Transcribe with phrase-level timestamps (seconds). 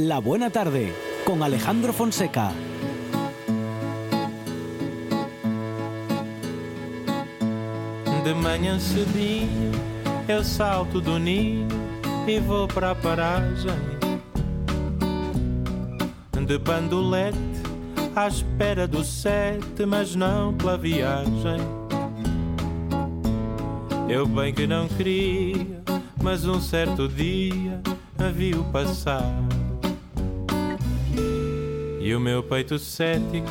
[0.00, 0.94] La Buena Tarde
[1.24, 2.52] con Alejandro Fonseca.
[8.22, 9.72] De manhã cedinho
[10.28, 11.66] eu salto do ninho
[12.28, 13.74] e vou para a paragem
[16.46, 17.36] de bandolete
[18.14, 21.58] à espera do sete, mas não pela viagem.
[24.08, 25.82] Eu bem que não queria,
[26.22, 27.80] mas um certo dia
[28.16, 29.57] a viu passar.
[32.08, 33.46] E o meu peito cético,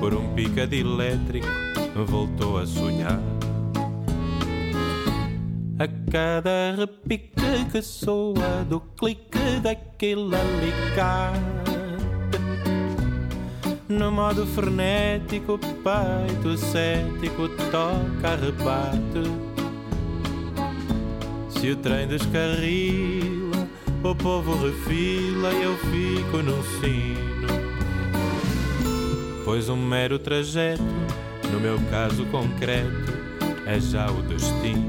[0.00, 1.46] por um picado elétrico,
[2.06, 3.20] voltou a sonhar.
[5.78, 11.38] A cada repique que soa do clique daquele alicate
[13.90, 19.30] No modo frenético, o peito cético toca rebate
[21.50, 23.68] Se o trem descarrila,
[24.02, 27.27] o povo refila e eu fico no sino
[29.48, 30.82] Pois um mero trajeto,
[31.50, 33.14] no meu caso concreto,
[33.64, 34.86] é já o destino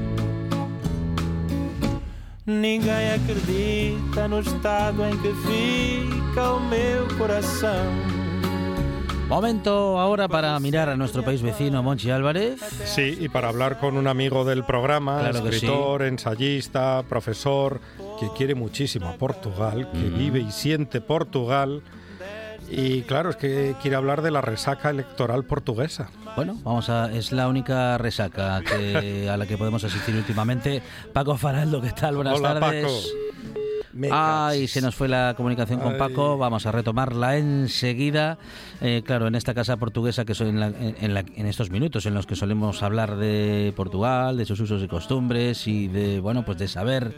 [2.44, 7.88] Ninguém acredita no estado en que fica o meu corazón.
[9.30, 12.60] Momento ahora para mirar a nuestro país vecino, Monchi Álvarez.
[12.84, 17.80] Sí, y para hablar con un amigo del programa, Claro escritor, ensayista, profesor,
[18.18, 21.82] que quiere muchísimo a Portugal, que vive y siente Portugal.
[22.70, 26.08] Y claro, es que quiere hablar de la resaca electoral portuguesa.
[26.36, 30.80] Bueno, vamos a es la única resaca que, a la que podemos asistir últimamente.
[31.12, 32.14] Paco Faraldo, ¿qué tal?
[32.16, 32.84] Buenas Hola, tardes.
[32.84, 34.10] Paco.
[34.12, 35.98] Ay, se nos fue la comunicación con.
[35.98, 36.38] Paco.
[36.38, 38.38] Vamos a retomarla enseguida.
[38.80, 42.06] Eh, claro, en esta casa portuguesa que soy en, la- en la- en estos minutos
[42.06, 46.44] en los que solemos hablar de Portugal, de sus usos y costumbres y de bueno,
[46.44, 47.12] pues de saber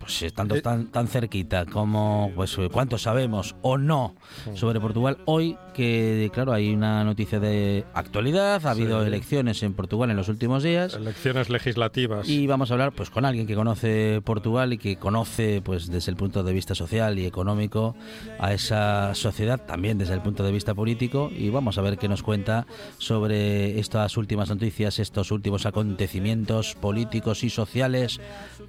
[0.00, 0.62] pues estando Eh.
[0.62, 4.16] tan, tan cerquita como pues eh, cuánto sabemos o no
[4.54, 9.06] sobre Portugal hoy que claro hay una noticia de actualidad ha habido Sí.
[9.06, 12.28] elecciones en Portugal en los últimos días Elecciones legislativas.
[12.28, 16.10] y vamos a hablar pues con alguien que conoce Portugal y que conoce pues desde
[16.10, 17.94] el punto de vista social y económico
[18.40, 22.08] a esa sociedad también desde el punto de vista político y vamos a ver qué
[22.08, 22.66] nos cuenta
[22.98, 28.20] sobre estas últimas noticias, estos últimos acontecimientos políticos y sociales.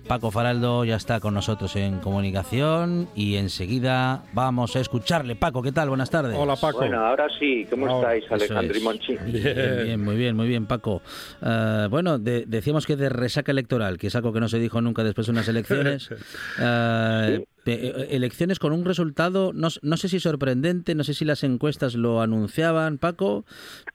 [0.07, 5.35] Paco Faraldo ya está con nosotros en comunicación y enseguida vamos a escucharle.
[5.37, 5.87] Paco, ¿qué tal?
[5.87, 6.35] Buenas tardes.
[6.37, 6.79] Hola, Paco.
[6.79, 8.83] Bueno, ahora sí, ¿cómo Ahora, estáis, Alejandro y es.
[8.83, 9.15] Monchi?
[9.17, 11.01] Bien, bien, muy bien, muy bien, Paco.
[11.41, 14.81] Eh, bueno, de- decíamos que de resaca electoral, que es algo que no se dijo
[14.81, 16.09] nunca después de unas elecciones.
[16.59, 21.93] Eh, eh, elecciones con un resultado, no sé si sorprendente, no sé si las encuestas
[21.93, 23.45] lo anunciaban, Paco,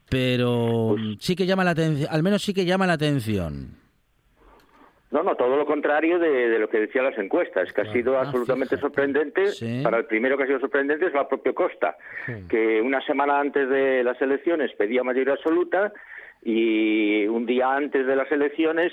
[0.09, 3.71] pero Pues sí que llama la atención, al menos sí que llama la atención.
[5.13, 8.19] No, no, todo lo contrario de, de lo que decían las encuestas, que ha sido
[8.19, 8.81] Ah, absolutamente fíjate.
[8.81, 9.47] sorprendente.
[9.49, 9.81] Sí.
[9.85, 11.97] Para el primero que ha sido sorprendente es la propia Costa,
[12.49, 15.93] que una semana antes de las elecciones pedía mayoría absoluta
[16.43, 18.93] y un día antes de las elecciones,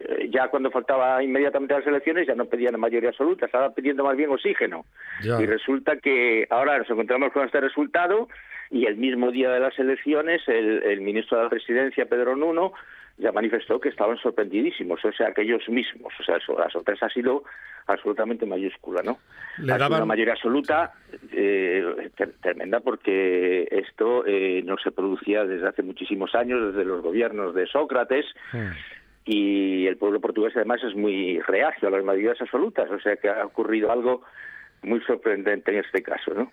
[0.00, 4.16] eh, ya cuando faltaba inmediatamente las elecciones, ya no pedían mayoría absoluta, estaba pidiendo más
[4.16, 4.84] bien oxígeno.
[5.22, 5.40] Ya.
[5.40, 8.28] Y resulta que ahora nos encontramos con este resultado
[8.70, 12.72] y el mismo día de las elecciones el, el ministro de la Presidencia, Pedro Nuno,
[13.20, 16.12] ya manifestó que estaban sorprendidísimos, o sea, que ellos mismos.
[16.18, 17.44] O sea, la sorpresa ha sido
[17.86, 19.18] absolutamente mayúscula, ¿no?
[19.58, 20.92] Le daban- una mayoría absoluta
[21.32, 22.10] eh,
[22.40, 27.66] tremenda porque esto eh, no se producía desde hace muchísimos años, desde los gobiernos de
[27.66, 28.70] Sócrates, Hmm.
[29.26, 33.28] y el pueblo portugués además es muy reacio a las mayorías absolutas, o sea que
[33.28, 34.22] ha ocurrido algo
[34.82, 36.50] muy sorprendente en este caso, ¿no?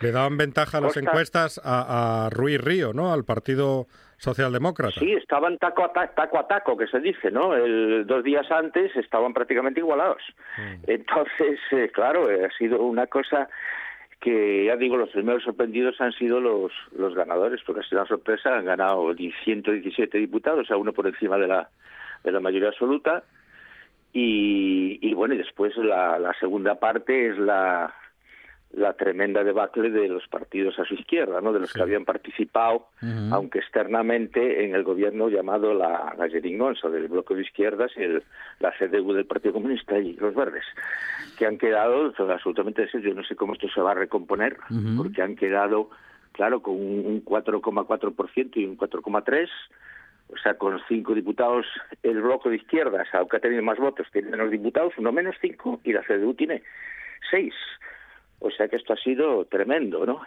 [0.00, 3.12] Le daban ventaja a las Costa- encuestas a, a Ruiz Río, ¿no?
[3.12, 3.86] Al Partido
[4.18, 4.98] Socialdemócrata.
[5.00, 7.54] Sí, estaban taco a, ta- taco a taco, que se dice, ¿no?
[7.54, 10.22] El, dos días antes estaban prácticamente igualados.
[10.86, 13.48] Entonces, eh, claro, eh, ha sido una cosa
[14.20, 18.08] que, ya digo, los primeros sorprendidos han sido los, los ganadores, porque ha sido una
[18.08, 21.70] sorpresa, han ganado 117 diputados, o sea, uno por encima de la,
[22.24, 23.22] de la mayoría absoluta.
[24.12, 27.94] Y, y bueno, y después la, la segunda parte es la,
[28.72, 31.52] la tremenda debacle de los partidos a su izquierda, ¿no?
[31.54, 31.76] de los Sí.
[31.78, 32.88] que habían participado,
[33.32, 38.22] aunque externamente, en el gobierno llamado la, la Geringonça, del bloque de izquierdas, y el,
[38.60, 40.64] la CDU del Partido Comunista y los Verdes,
[41.38, 44.58] que han quedado absolutamente, yo no sé cómo esto se va a recomponer,
[44.98, 45.88] porque han quedado,
[46.32, 49.48] claro, con un, un 4,4% y un 4,3%,
[50.30, 51.64] o sea, con cinco diputados,
[52.02, 55.80] el bloque de izquierdas, aunque ha tenido más votos, tiene menos diputados, uno menos cinco,
[55.84, 56.62] y la CDU tiene
[57.30, 57.54] seis.
[58.40, 60.20] O sea que esto ha sido tremendo, ¿no?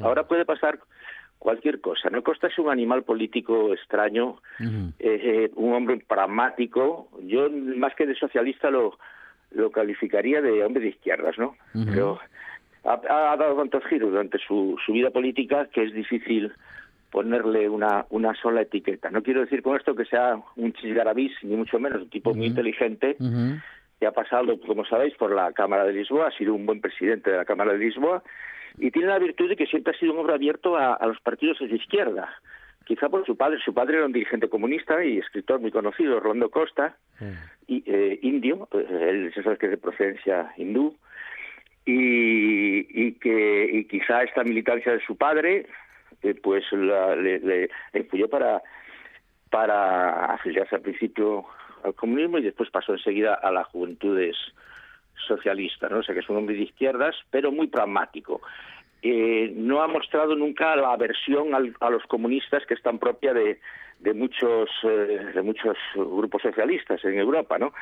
[0.00, 0.78] Ahora puede pasar
[1.38, 2.10] cualquier cosa.
[2.10, 7.08] No Costa es un animal político extraño, eh, eh, un hombre pragmático.
[7.22, 8.98] Yo, más que de socialista, lo,
[9.50, 11.56] lo calificaría de hombre de izquierdas, ¿no?
[11.72, 12.20] Pero
[12.84, 16.52] ha, dado tantos giros durante su, su vida política que es difícil
[17.10, 19.10] ponerle una, una sola etiqueta.
[19.10, 22.46] No quiero decir con esto que sea un chisgarabís, ni mucho menos, un tipo muy
[22.46, 23.16] inteligente,
[23.98, 27.30] que ha pasado, como sabéis, por la Cámara de Lisboa, ha sido un buen presidente
[27.30, 28.22] de la Cámara de Lisboa,
[28.78, 31.58] y tiene la virtud de que siempre ha sido un hombre abierto a, los partidos
[31.58, 32.28] de izquierda.
[32.84, 36.50] Quizá por su padre, su padre era un dirigente comunista y escritor muy conocido, Orlando
[36.50, 36.96] Costa,
[37.66, 40.96] y, eh, indio, eh, él se sabe que es de procedencia hindú,
[41.84, 45.66] y, que quizá esta militancia de su padre
[46.22, 48.62] eh, pues la, le, le, influyó para
[49.50, 51.46] para afiliarse al principio
[51.84, 54.36] al comunismo y después pasó enseguida a las juventudes
[55.26, 55.98] socialistas, ¿no?
[55.98, 58.40] O sea que es un hombre de izquierdas, pero muy pragmático.
[59.02, 63.60] Eh, no ha mostrado nunca la aversión a los comunistas que es tan propia de,
[64.14, 67.72] muchos eh, de muchos grupos socialistas en Europa, ¿no?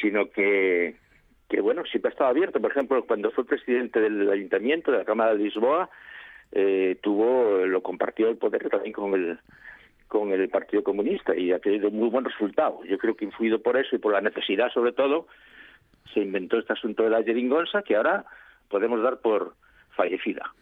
[0.00, 0.96] Sino que
[1.48, 2.60] que bueno, siempre ha estado abierto.
[2.60, 5.90] Por ejemplo, cuando fue presidente del ayuntamiento, de la Cámara de Lisboa,
[6.52, 9.38] eh, tuvo, lo compartió el poder también con el
[10.08, 12.84] con el Partido Comunista y ha tenido muy buen resultado.
[12.84, 15.26] Yo creo que influido por eso y por la necesidad, sobre todo,
[16.12, 18.24] se inventó este asunto de la jeringonza que ahora
[18.68, 19.54] podemos dar por
[19.96, 20.52] fallecida.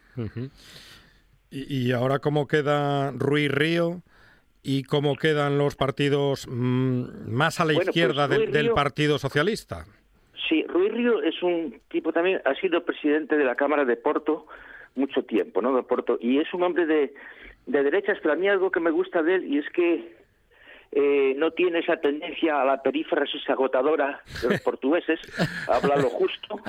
[1.49, 4.01] ¿Y, ahora cómo queda Ruiz Río?
[4.63, 9.85] ¿Y cómo quedan los partidos mm, más a la pues izquierda del Partido Socialista?
[10.47, 14.47] Sí, Ruiz Río es un tipo también, ha sido presidente de la Cámara de Porto
[14.95, 15.75] mucho tiempo, ¿no?
[15.75, 17.13] De Porto, y es un hombre de,
[17.65, 20.23] de derechas, pero a mí algo que me gusta de él y es que
[20.95, 25.19] eh, no tiene esa tendencia a la perífrasis agotadora de los portugueses,
[25.67, 26.59] habla lo justo,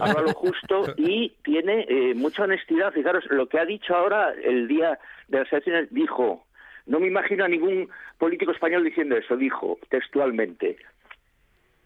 [0.00, 2.92] habla lo justo y tiene eh, mucha honestidad.
[2.92, 4.98] Fijaros, lo que ha dicho ahora el día
[5.28, 6.46] de las elecciones, dijo,
[6.86, 10.78] no me imagino a ningún político español diciendo eso, dijo textualmente,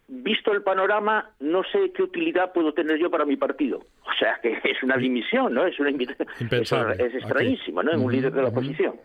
[0.07, 3.79] visto el panorama, no sé qué utilidad puedo tener yo para mi partido.
[4.03, 5.65] O sea, que es una dimisión, ¿no?
[5.65, 7.91] Es una es, extrañísimo, ¿no?
[7.91, 8.95] En un líder de la oposición.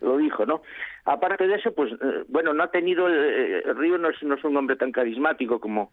[0.00, 0.62] Lo dijo, ¿no?
[1.04, 3.08] Aparte de eso, pues, eh, bueno, no ha tenido...
[3.08, 5.90] Eh, Río no es, no es un hombre tan carismático como,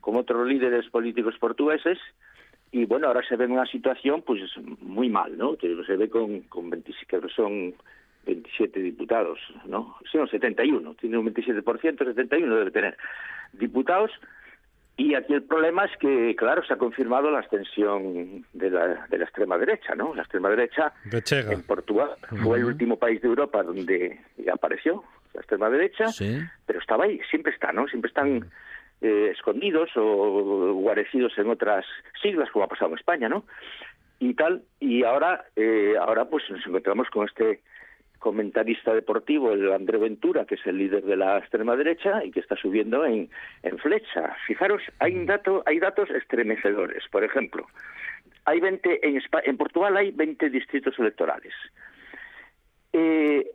[0.00, 1.98] como otros líderes políticos portugueses,
[2.70, 4.40] y bueno, ahora se ve en una situación, pues,
[4.80, 5.56] muy mal, ¿no?
[5.56, 7.74] Se ve con, con 27, son
[8.28, 9.96] 27 diputados, ¿no?
[10.12, 12.96] Sí, 71, tiene un 27%, 71 debe tener
[13.54, 14.10] diputados.
[14.96, 19.18] Y aquí el problema es que, claro, se ha confirmado la extensión de la, de
[19.18, 20.12] la extrema derecha, ¿no?
[20.14, 22.10] La extrema derecha en Portugal
[22.42, 24.20] fue el último país de Europa donde
[24.52, 25.04] apareció
[25.34, 26.06] la extrema derecha,
[26.66, 27.86] pero estaba ahí, siempre está, ¿no?
[27.86, 28.50] Siempre están
[29.00, 31.86] eh, escondidos o guarecidos en otras
[32.20, 33.44] siglas, como ha pasado en España, ¿no?
[34.18, 37.60] Y tal, y ahora, eh, ahora pues nos encontramos con este
[38.18, 42.40] comentarista deportivo, el André Ventura, que es el líder de la extrema derecha y que
[42.40, 43.30] está subiendo en,
[43.62, 44.34] en flecha.
[44.46, 47.04] Fijaros, hay, un dato, hay datos estremecedores.
[47.10, 47.66] Por ejemplo,
[48.44, 51.52] hay 20, en, en Portugal hay 20 distritos electorales.
[52.92, 53.50] Eh,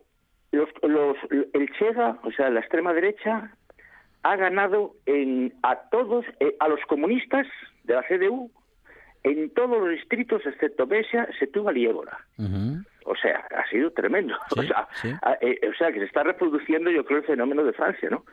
[0.51, 3.51] los, los, el Chega, o sea, la extrema derecha,
[4.21, 7.47] ha ganado en, a todos, eh, a los comunistas
[7.83, 8.51] de la CDU,
[9.23, 12.17] en todos los distritos excepto Besia, Setúbal y Évora.
[13.05, 14.35] O sea, ha sido tremendo.
[15.41, 18.23] Eh, o, sea, que se está reproduciendo, yo creo, el fenómeno de Francia, ¿no?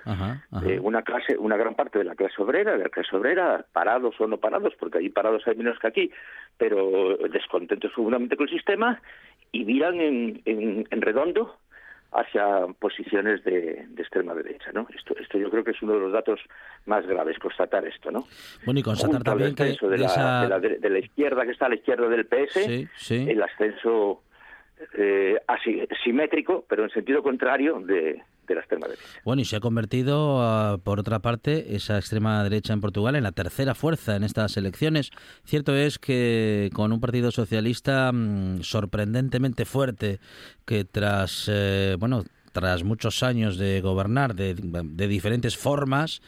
[0.64, 4.20] Eh, una clase, una gran parte de la clase obrera, de la clase obrera, parados
[4.20, 6.10] o no parados, porque allí parados hay menos que aquí,
[6.56, 9.00] pero descontentos seguramente con el sistema
[9.52, 11.56] y miran en, en, redondo
[12.12, 14.86] hacia posiciones de, extrema derecha, ¿no?
[14.96, 16.40] Esto, esto yo creo que es uno de los datos
[16.86, 18.26] más graves, constatar esto, ¿no?
[18.64, 22.08] Bueno, y constatar también que de, la, de, la, izquierda que está a la izquierda
[22.08, 22.56] del PS,
[23.10, 24.22] el ascenso
[24.94, 25.38] eh,
[26.02, 29.04] simétrico, pero en sentido contrario de, la extrema derecha.
[29.24, 33.22] Bueno, y se ha convertido, ah, por otra parte, esa extrema derecha en Portugal en
[33.22, 35.10] la tercera fuerza en estas elecciones.
[35.44, 40.18] Cierto es que con un partido socialista mm, sorprendentemente fuerte,
[40.66, 46.20] que tras, eh, bueno, tras muchos años de gobernar de, de diferentes formas,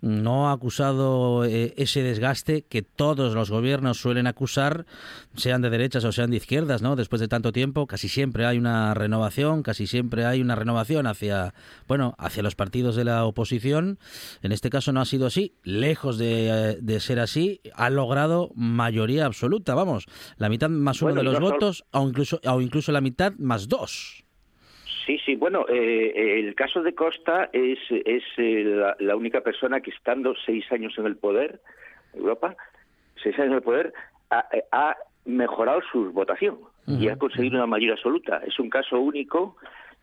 [0.00, 4.86] no ha acusado eh, ese desgaste que todos los gobiernos suelen acusar,
[5.34, 6.96] sean de derechas o sean de izquierdas, ¿no?
[6.96, 11.54] Después de tanto tiempo, casi siempre hay una renovación, casi siempre hay una renovación hacia,
[11.86, 13.98] bueno, hacia los partidos de la oposición.
[14.42, 19.74] En este caso no ha sido así, lejos de, ser así, ha logrado mayoría absoluta,
[19.74, 23.68] vamos, la mitad más uno de los votos, o incluso, o incluso la mitad más
[23.68, 24.27] dos.
[25.08, 29.90] Sí, sí, bueno, eh, el caso de Costa es, es eh, la, única persona que
[29.90, 31.62] estando seis años en el poder,
[32.12, 32.54] Europa,
[33.22, 33.94] seis años en el poder,
[34.30, 38.42] ha, mejorado su votación y ha conseguido una mayoría absoluta.
[38.46, 39.56] Es un caso único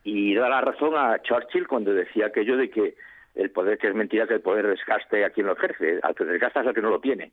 [0.03, 2.95] y da la razón a Churchill cuando decía aquello de que
[3.35, 6.25] el poder que es mentira que el poder desgaste a quien lo ejerce, al que
[6.25, 7.31] desgasta es al que no lo tiene.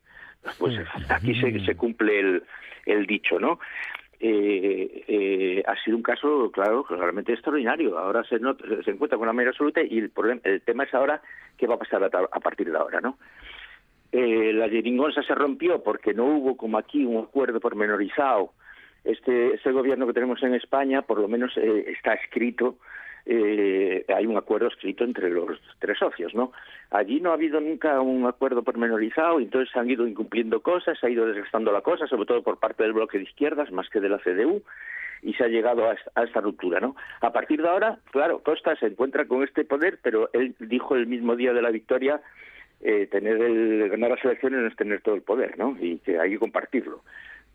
[0.59, 0.77] Pues
[1.09, 2.43] aquí se, se cumple el,
[2.85, 3.59] el dicho, ¿no?
[4.25, 7.99] Eh, eh, ha sido un caso, claro, realmente extraordinario.
[7.99, 11.21] Ahora se, se encuentra con una mayoría absoluta y el, problema, el tema es ahora
[11.57, 13.17] qué va a pasar a, partir de ahora, ¿no?
[14.13, 18.53] Eh, la jeringonza se rompió porque no hubo como aquí un acuerdo pormenorizado.
[19.03, 22.77] Este, este gobierno que tenemos en España, por lo menos eh, está escrito
[23.25, 26.51] eh, hay un acuerdo escrito entre los tres socios, ¿no?
[26.91, 31.09] Allí no ha habido nunca un acuerdo pormenorizado, entonces han ido incumpliendo cosas, se ha
[31.09, 34.09] ido desgastando la cosa, sobre todo por parte del bloque de izquierdas, más que de
[34.09, 34.61] la CDU,
[35.21, 36.95] y se ha llegado a, esta ruptura, ¿no?
[37.21, 41.07] A partir de ahora, claro, Costa se encuentra con este poder, pero él dijo el
[41.07, 42.21] mismo día de la victoria
[42.81, 45.77] eh, tener el ganar las elecciones no es tener todo el poder, ¿no?
[45.79, 47.01] Y que hay que compartirlo.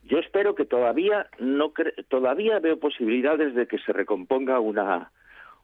[0.05, 1.75] Yo espero que todavía no
[2.09, 5.11] todavía veo posibilidades de que se recomponga una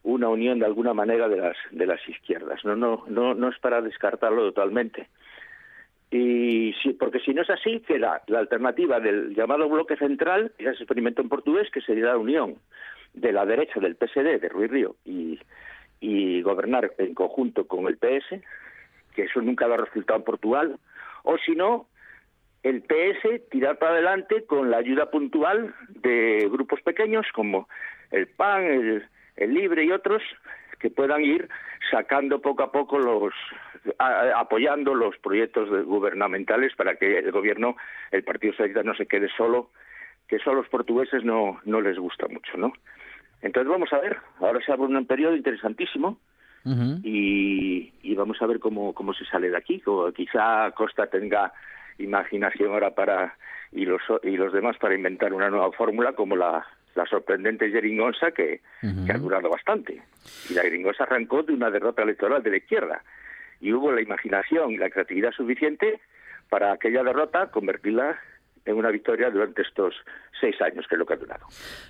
[0.04, 2.64] una unión de alguna manera de las de las izquierdas.
[2.64, 5.08] No no no no es para descartarlo totalmente.
[6.10, 10.66] Y si, porque si no es así, que la, alternativa del llamado bloque central es
[10.68, 12.54] ese experimento en portugués que sería la unión
[13.14, 15.40] de la derecha del PSD de Ruiz Río y,
[16.42, 18.40] gobernar en conjunto con el PS,
[19.14, 20.78] que eso nunca ha resultado en Portugal,
[21.22, 21.88] o si no,
[22.62, 27.66] el PS tirar para adelante con la ayuda puntual de grupos pequeños como
[28.10, 30.22] el PAN, el, el Libre y otros
[30.78, 31.48] que puedan ir
[31.90, 33.32] sacando poco a poco los
[34.34, 37.76] apoyando los proyectos gubernamentales para que el gobierno
[38.10, 39.70] el Partido Socialista no se quede solo
[40.26, 42.72] que eso a los portugueses no no les gusta mucho no
[43.44, 44.16] entonces vamos a ver.
[44.40, 46.18] Ahora se abre un periodo interesantísimo
[47.02, 49.82] y, y, vamos a ver cómo cómo se sale de aquí.
[49.84, 51.52] O quizá Costa tenga
[51.98, 53.36] imaginación ahora para
[53.70, 58.30] y los y los demás para inventar una nueva fórmula como la la sorprendente jeringonza
[58.32, 60.02] que, ha durado bastante.
[60.50, 63.02] Y la jeringonza arrancó de una derrota electoral de la izquierda.
[63.60, 66.00] Y hubo la imaginación y la creatividad suficiente
[66.50, 68.18] para aquella derrota convertirla
[68.64, 69.94] en una victoria durante estos
[70.40, 71.46] seis años, que es lo que ha durado.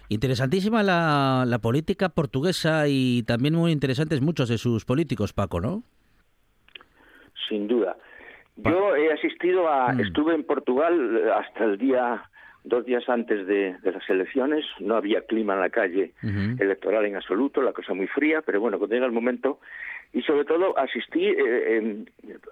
[0.09, 5.83] Interesantísima la, la política portuguesa y también muy interesantes muchos de sus políticos, Paco, ¿no?
[7.49, 7.97] Sin duda.
[8.57, 10.01] Yo he asistido a, mm.
[10.01, 12.23] estuve en Portugal hasta el día
[12.65, 16.13] dos días antes de, las elecciones, no había clima en la calle
[16.59, 19.61] electoral en absoluto, la cosa muy fría, pero bueno, cuando llega el momento,
[20.13, 22.05] y sobre todo asistí eh,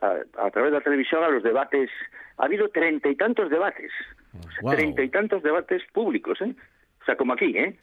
[0.02, 1.90] a, través de la televisión a los debates,
[2.36, 3.90] ha habido treinta y tantos debates,
[4.68, 6.54] treinta y tantos debates públicos, ¿eh?
[7.00, 7.76] O sea, como aquí, ¿eh?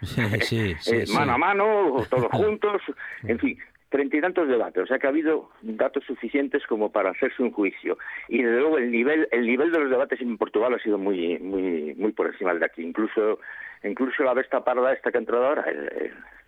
[0.40, 2.82] Sí, sí, eh, mano a mano, todos juntos,
[3.22, 3.58] en fin,
[3.94, 7.52] treinta y tantos debates, o sea que ha habido datos suficientes como para hacerse un
[7.52, 7.96] juicio.
[8.26, 11.38] Y desde luego el nivel, el nivel de los debates en Portugal ha sido muy,
[11.38, 12.82] muy, muy por encima de aquí.
[12.82, 13.38] Incluso,
[13.84, 15.64] incluso la besta parda esta que ha entrado ahora,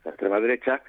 [0.04, 0.82] la extrema derecha,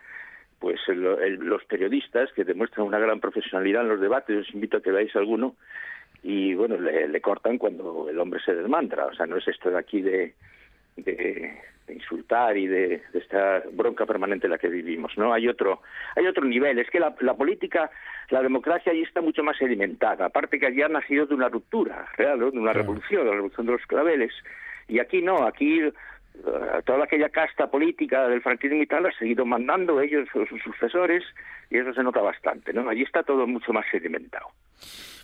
[0.58, 4.92] pues los periodistas que demuestran una gran profesionalidad en los debates, os invito a que
[4.92, 5.56] veáis alguno,
[6.24, 9.06] y bueno, le, cortan cuando el hombre se desmantra.
[9.06, 10.34] O sea, no es esto de aquí de
[10.98, 11.58] de
[11.94, 15.82] insultar y de, esta bronca permanente en la que vivimos no hay otro
[16.16, 16.80] hay otro nivel.
[16.80, 17.90] Es que la, política
[18.30, 20.26] la democracia allí está mucho más sedimentada.
[20.26, 23.66] Aparte que allí ha nacido de una ruptura real de una revolución de la revolución
[23.66, 24.34] de los claveles.
[24.88, 25.92] Y aquí no aquí eh,
[26.86, 31.24] toda aquella casta política del franquismo y tal ha seguido mandando ellos sus sucesores
[31.70, 34.48] y eso se nota bastante no allí está todo mucho más sedimentado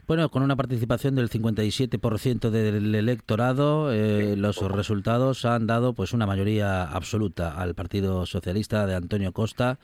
[0.08, 6.26] bueno, con una participación del 57% del electorado, eh, los resultados han dado pues una
[6.26, 9.80] mayoría absoluta al Partido Socialista de Antonio Costa,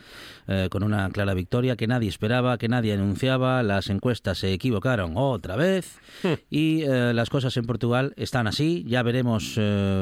[0.47, 3.63] eh, con una clara victoria que nadie esperaba, que nadie anunciaba.
[3.63, 6.33] Las encuestas se equivocaron otra vez hmm.
[6.49, 8.83] y eh, las cosas en Portugal están así.
[8.87, 9.55] Ya veremos,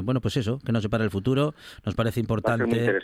[0.04, 1.54] bueno, pues eso, que nos separa el futuro.
[1.86, 3.00] Nos parece importante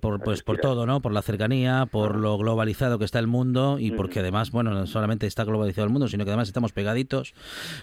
[0.00, 1.00] por, pues por todo, ¿no?
[1.00, 4.86] Por la cercanía, por lo globalizado que está el mundo y porque además, bueno, no
[4.86, 7.34] solamente está globalizado el mundo, sino que además estamos pegaditos,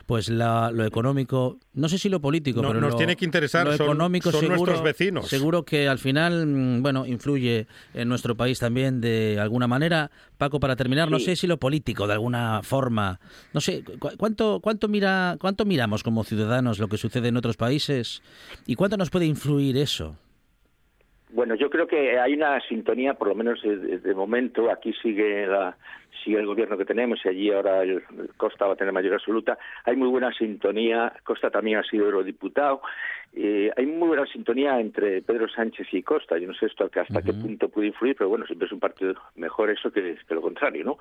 [0.05, 4.31] pues lo económico, no sé si lo político, pero nos tiene que interesar, lo económico
[4.31, 5.27] son, nuestros vecinos.
[5.27, 10.11] Seguro que al final, mm, bueno, influye en nuestro país también de alguna manera.
[10.37, 13.19] Paco, para terminar, no sé si lo político de alguna forma,
[13.53, 13.83] no sé,
[14.17, 18.21] ¿cuánto, cuánto, mira, cuánto miramos como ciudadanos lo que sucede en otros países
[18.67, 20.15] y cuánto nos puede influir eso?
[21.29, 25.75] Bueno, yo creo que hay una sintonía, por lo menos de, momento, aquí sigue la,
[26.24, 28.01] sigue el gobierno que tenemos y allí ahora el,
[28.38, 29.57] Costa va a tener mayoría absoluta.
[29.84, 32.81] Hay muy buena sintonía, Costa también ha sido eurodiputado,
[33.34, 36.38] eh, hay muy buena sintonía entre Pedro Sánchez y Costa.
[36.38, 39.13] Yo no sé esto hasta qué punto puede influir, pero bueno, siempre es un partido
[39.36, 40.98] mejor eso que, que lo contrario, ¿no?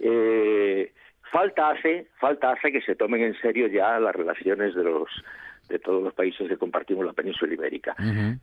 [0.00, 0.92] Eh,
[1.30, 5.08] falta hace, falta hace que se tomen en serio ya las relaciones de los
[5.68, 7.94] de todos los países que compartimos la península ibérica.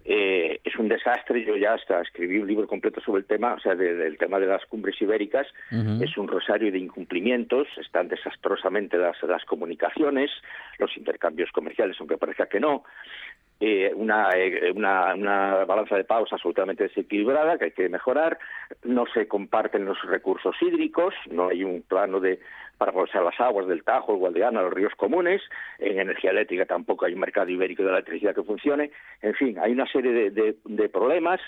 [0.04, 3.60] Eh, es un desastre, yo ya hasta escribí un libro completo sobre el tema, o
[3.60, 9.22] sea, del tema de las cumbres ibéricas, es un rosario de incumplimientos, están desastrosamente las,
[9.24, 10.32] las comunicaciones,
[10.80, 12.84] los intercambios comerciales, aunque parezca que no,
[13.60, 15.16] eh, una, eh, una,
[15.66, 18.38] balanza de pagos absolutamente desequilibrada que hay que mejorar,
[18.84, 22.40] no se comparten los recursos hídricos, no hay un plano de
[22.78, 25.42] para aprovechar las aguas del Tajo, el Guadiana, los ríos comunes,
[25.80, 29.72] en energía eléctrica tampoco hay un mercado ibérico de electricidad que funcione, en fin, hay
[29.72, 31.40] una serie de, de problemas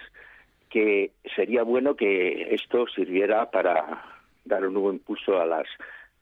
[0.69, 4.05] que sería bueno que esto sirviera para
[4.45, 5.67] dar un nuevo impulso a las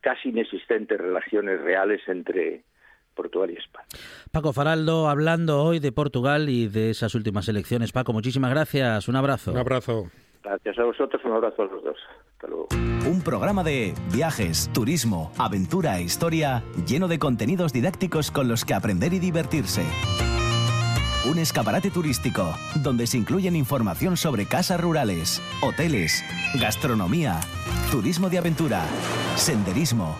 [0.02, 2.64] casi inexistentes relaciones reales entre
[3.16, 3.86] Portugal y España.
[4.32, 7.92] Paco Faraldo, hablando hoy de Portugal y de esas últimas elecciones.
[7.92, 9.08] Paco, muchísimas gracias.
[9.08, 9.52] Un abrazo.
[9.52, 10.12] Un abrazo.
[10.44, 11.98] Gracias a vosotros, un abrazo a los dos.
[12.34, 12.68] Hasta luego.
[13.10, 18.74] Un programa de viajes, turismo, aventura e historia lleno de contenidos didácticos con los que
[18.74, 19.84] aprender y divertirse.
[21.30, 22.54] Un escaparate turístico
[22.84, 26.24] donde se incluyen información sobre casas rurales, hoteles,
[26.60, 27.40] gastronomía,
[27.90, 28.84] turismo de aventura,
[29.36, 30.20] senderismo,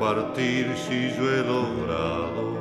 [0.00, 2.56] Partir si yo he logrado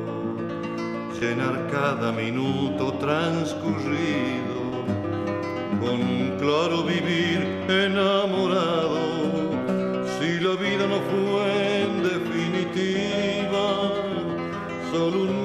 [1.17, 4.59] llenar cada minuto transcurrido
[5.79, 8.99] con un claro vivir enamorado?
[10.19, 13.67] Si la vida no fue en definitiva
[14.91, 15.38] solo un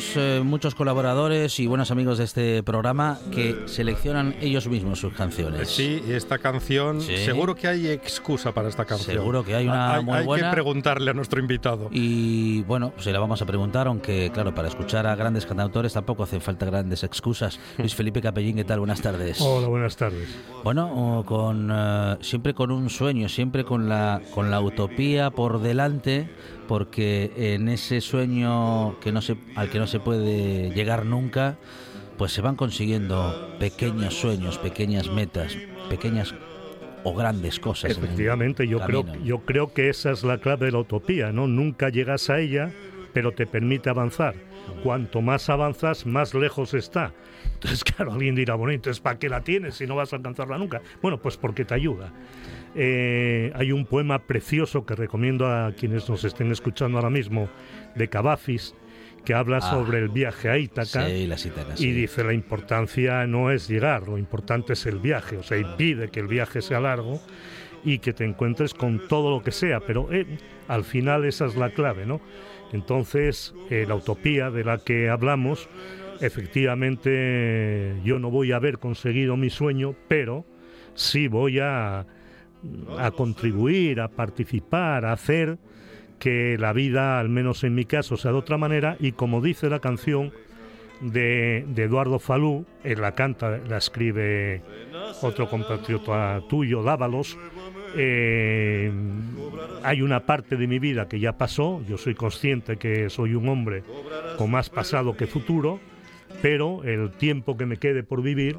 [0.00, 5.12] tenemos eh, muchos colaboradores y buenos amigos de este programa que seleccionan ellos mismos sus
[5.12, 5.68] canciones.
[5.68, 7.16] Sí, esta canción, Sí.
[7.18, 9.16] seguro que hay excusa para esta canción.
[9.16, 10.48] Seguro que hay una hay, muy hay buena.
[10.48, 11.88] que preguntarle a nuestro invitado.
[11.92, 16.22] Y bueno, se la vamos a preguntar, aunque claro, para escuchar a grandes cantautores tampoco
[16.22, 17.60] hacen falta grandes excusas.
[17.78, 18.78] Luis Felipe Capellín, ¿qué tal?
[18.78, 19.40] Buenas tardes.
[19.40, 20.28] Hola, buenas tardes.
[20.64, 26.30] Bueno, con eh, siempre con un sueño, siempre con la con la utopía por delante,
[26.70, 31.56] porque en ese sueño que no se al que no se puede llegar nunca,
[32.16, 35.56] pues se van consiguiendo pequeños sueños, pequeñas metas,
[35.88, 36.32] pequeñas
[37.02, 37.90] o grandes cosas.
[37.90, 41.48] Efectivamente, yo creo, yo creo que esa es la clave de la utopía, ¿no?
[41.48, 42.70] Nunca llegas a ella,
[43.12, 44.34] pero te permite avanzar.
[44.82, 47.12] Cuanto más avanzas, más lejos está.
[47.54, 50.58] Entonces, claro, alguien dirá, bueno, entonces ¿para qué la tienes si no vas a alcanzarla
[50.58, 50.80] nunca?
[51.02, 52.12] Bueno, pues porque te ayuda.
[52.74, 57.48] Eh, hay un poema precioso que recomiendo a quienes nos estén escuchando ahora mismo,
[57.96, 58.74] de Cavafis,
[59.24, 59.60] que habla Ah.
[59.60, 61.06] sobre el viaje a Ítaca.
[61.06, 61.26] Sí,
[61.84, 65.36] Y dice, la importancia no es llegar, lo importante es el viaje.
[65.36, 67.20] O sea, impide que el viaje sea largo
[67.84, 69.80] y que te encuentres con todo lo que sea.
[69.80, 70.26] Pero eh,
[70.68, 72.20] al final esa es la clave, ¿no?
[72.72, 75.68] Entonces, eh, la utopía de la que hablamos,
[76.20, 80.44] efectivamente, yo no voy a haber conseguido mi sueño, pero
[80.94, 82.06] sí voy a,
[82.98, 85.58] a contribuir, a participar, a hacer
[86.18, 89.70] que la vida, al menos en mi caso, sea de otra manera y como dice
[89.70, 90.32] la canción,
[91.00, 94.62] de, de Eduardo Falú, en la canta, la escribe
[95.22, 97.38] otro compatriota tuyo, Dávalos.
[97.96, 98.92] Eh,
[99.82, 103.48] hay una parte de mi vida que ya pasó, yo soy consciente que soy un
[103.48, 103.82] hombre
[104.36, 105.80] con más pasado que futuro,
[106.42, 108.58] pero el tiempo que me quede por vivir,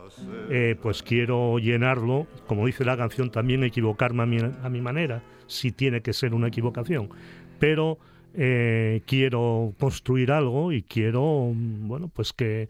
[0.49, 6.01] eh, pues quiero llenarlo, como dice la canción, también equivocarme a mi, manera, si tiene
[6.01, 7.09] que ser una equivocación,
[7.59, 7.97] pero
[8.33, 12.69] eh, quiero construir algo y quiero, bueno, pues que,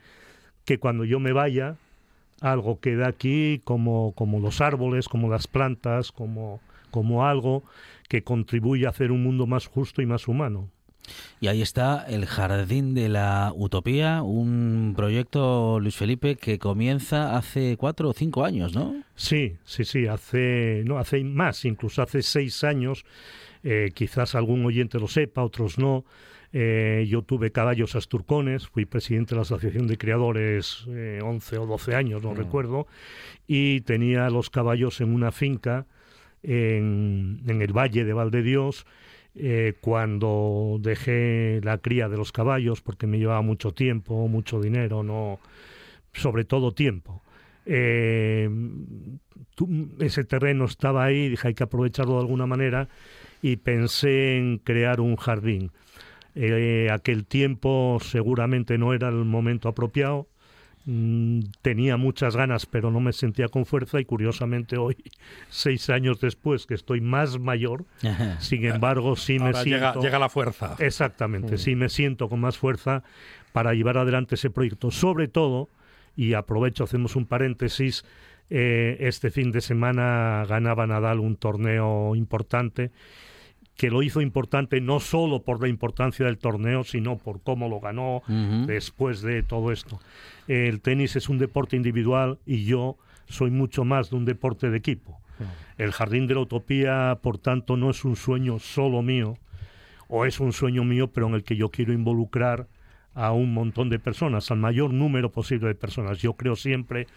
[0.65, 1.75] que cuando yo me vaya,
[2.41, 7.63] algo quede aquí como, como los árboles, como las plantas, como, como algo
[8.09, 10.69] que contribuye a hacer un mundo más justo y más humano.
[11.39, 17.75] Y ahí está el Jardín de la Utopía, un proyecto, Luis Felipe, que comienza hace
[17.77, 19.03] cuatro o cinco años, ¿no?
[19.15, 23.03] Sí, sí, sí, hace, no, hace más, incluso hace seis años,
[23.63, 26.05] eh, quizás algún oyente lo sepa, otros no.
[26.53, 31.65] Eh, yo tuve caballos asturcones, fui presidente de la Asociación de Criadores eh, 11 o
[31.65, 32.37] 12 años, no Mm.
[32.37, 32.87] recuerdo,
[33.47, 35.85] y tenía los caballos en una finca
[36.43, 38.85] en, en el Valle de Valdedios,
[39.35, 45.03] eh, cuando dejé la cría de los caballos, porque me llevaba mucho tiempo, mucho dinero,
[45.03, 45.39] no,
[46.11, 47.21] sobre todo tiempo.
[47.65, 48.49] Eh,
[49.99, 52.89] ese terreno estaba ahí, dije hay que aprovecharlo de alguna manera
[53.41, 55.71] y pensé en crear un jardín.
[56.35, 60.27] Eh, aquel tiempo seguramente no era el momento apropiado.
[60.85, 64.97] Mm, tenía muchas ganas, pero no me sentía con fuerza y curiosamente hoy,
[65.49, 67.85] seis años después, que estoy más mayor,
[68.39, 70.01] sin embargo, sí me Ahora llega, siento...
[70.01, 70.75] llega la fuerza.
[70.79, 73.03] Exactamente, sí me siento con más fuerza
[73.51, 74.89] para llevar adelante ese proyecto.
[74.89, 75.69] Sobre todo,
[76.15, 78.03] y aprovecho, hacemos un paréntesis,
[78.49, 82.91] eh, este fin de semana ganaba Nadal un torneo importante
[83.75, 87.79] que lo hizo importante no solo por la importancia del torneo, sino por cómo lo
[87.79, 88.21] ganó
[88.67, 89.99] después de todo esto.
[90.47, 94.77] El tenis es un deporte individual y yo soy mucho más de un deporte de
[94.77, 95.19] equipo.
[95.77, 99.37] El Jardín de la Utopía, por tanto, no es un sueño solo mío,
[100.07, 102.67] o es un sueño mío, pero en el que yo quiero involucrar
[103.13, 106.19] a un montón de personas, al mayor número posible de personas.
[106.19, 107.07] Yo creo siempre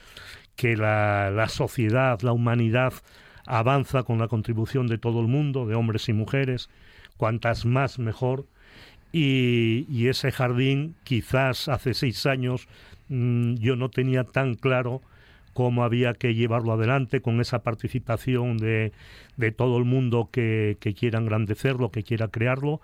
[0.56, 2.94] que la, la sociedad, la humanidad,
[3.46, 6.68] avanza con la contribución de todo el mundo, de hombres y mujeres,
[7.16, 8.46] cuantas más mejor.
[9.12, 12.66] Y, ese jardín, quizás hace seis años,
[13.08, 15.02] mm, yo no tenía tan claro
[15.52, 18.92] cómo había que llevarlo adelante con esa participación de,
[19.56, 22.80] todo el mundo que quiera engrandecerlo, que quiera crearlo.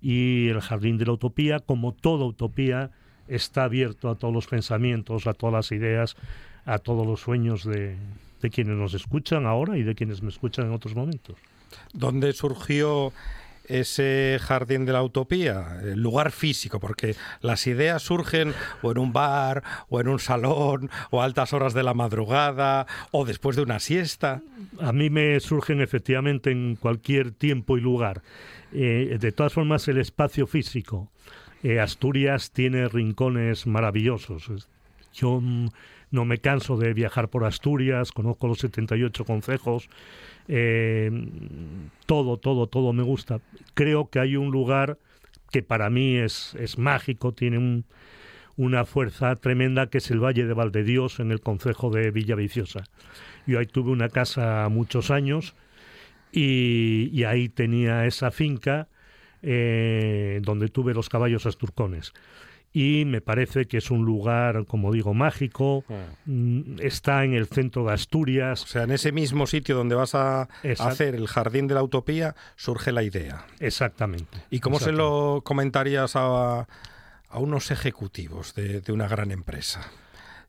[0.00, 2.90] Y el Jardín de la Utopía, como toda utopía,
[3.28, 6.16] está abierto a todos los pensamientos, a todas las ideas,
[6.66, 7.96] a todos los sueños de,
[8.44, 11.34] de quienes nos escuchan ahora y de quienes me escuchan en otros momentos.
[11.94, 13.10] ¿Dónde surgió
[13.66, 15.80] ese jardín de la utopía?
[15.82, 18.52] El lugar físico, porque las ideas surgen
[18.82, 22.86] o en un bar, o en un salón, o a altas horas de la madrugada,
[23.12, 24.42] o después de una siesta.
[24.78, 28.20] A mí me surgen efectivamente en cualquier tiempo y lugar.
[28.74, 31.08] Eh, de todas formas, el espacio físico.
[31.62, 34.68] Eh, Asturias tiene rincones maravillosos.
[35.14, 35.68] Yo mm,
[36.14, 39.88] no me canso de viajar por Asturias, conozco los 78 concejos,
[40.48, 41.10] eh,
[42.06, 43.40] todo, todo, todo me gusta.
[43.74, 44.98] Creo que hay un lugar
[45.50, 47.84] que para mí es, es mágico, tiene un-
[48.56, 52.84] una fuerza tremenda, que es el Valle de Valdedios, en el concejo de Villaviciosa.
[53.46, 55.54] Yo ahí tuve una casa muchos años
[56.32, 58.88] y, y ahí tenía esa finca
[59.42, 62.12] eh, donde tuve los caballos asturcones.
[62.76, 65.84] Y me parece que es un lugar, como digo, mágico.
[66.26, 68.64] Mm, Está en el centro de Asturias.
[68.64, 71.84] O sea, en ese mismo sitio donde vas a Exact- hacer el jardín de la
[71.84, 73.46] utopía, surge la idea.
[73.60, 74.38] Exactamente.
[74.50, 76.66] ¿Y cómo se lo comentarías a,
[77.28, 79.88] a unos ejecutivos de, de una gran empresa?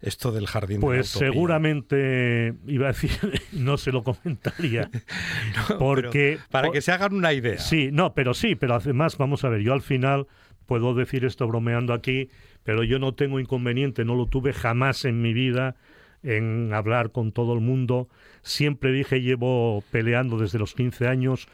[0.02, 1.32] Esto del jardín Pues de la utopía.
[1.32, 3.12] seguramente, iba a decir,
[3.54, 4.90] no se lo comentaría.
[5.70, 7.60] No, porque para por- que se hagan una idea.
[7.60, 10.28] Sí, no, pero sí, pero además, vamos a ver, yo al final
[10.66, 12.30] puedo decir esto bromeando aquí,
[12.64, 15.76] pero yo no tengo inconveniente, no lo tuve jamás en mi vida
[16.24, 18.10] en hablar con todo el mundo.
[18.42, 21.48] Siempre dije, llevo peleando desde los 15 años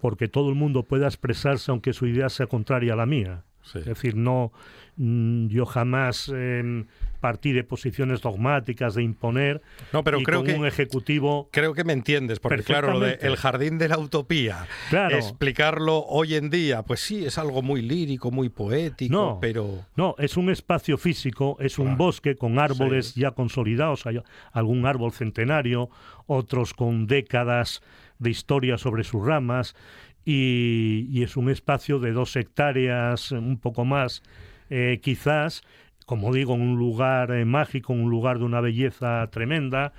[0.00, 3.44] porque todo el mundo pueda expresarse aunque su idea sea contraria a la mía.
[3.62, 3.78] Sí.
[3.78, 4.52] Es decir, no,
[4.96, 6.84] mm, yo jamás eh,
[7.22, 9.62] partí de posiciones dogmáticas de imponer.
[9.94, 13.00] No, pero y creo con que- un ejecutivo Creo que me entiendes, porque claro, lo
[13.00, 15.16] de el jardín de la utopía, Claro.
[15.16, 19.38] explicarlo hoy en día, pues sí, es algo muy lírico, muy poético, No.
[19.40, 23.20] pero No, es un espacio físico, es un bosque con árboles Sí.
[23.20, 24.20] ya consolidados, hay
[24.52, 25.88] algún árbol centenario,
[26.26, 27.80] otros con décadas
[28.18, 29.74] de historia sobre sus ramas,
[30.24, 34.22] y, y es un espacio de dos hectáreas, un poco más,
[34.70, 35.62] eh, quizás,
[36.12, 39.94] como digo, en un lugar eh, mágico, en un lugar de una belleza tremenda,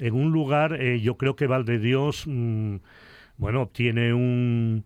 [0.00, 2.78] en un lugar, eh, yo creo que Valde Dios, mm,
[3.36, 4.84] bueno, tiene un,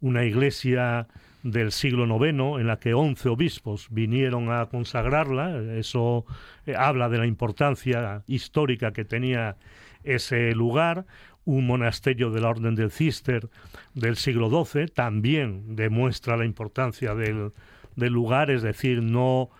[0.00, 1.08] una iglesia
[1.42, 5.58] del siglo IX en la que once obispos vinieron a consagrarla.
[5.76, 6.24] Eso
[6.66, 9.56] eh, habla de la importancia histórica que tenía
[10.04, 11.04] ese lugar.
[11.44, 13.48] Un monasterio de la Orden del Cister
[13.94, 17.52] del siglo XII también demuestra la importancia del
[17.96, 19.50] lugar, es decir, no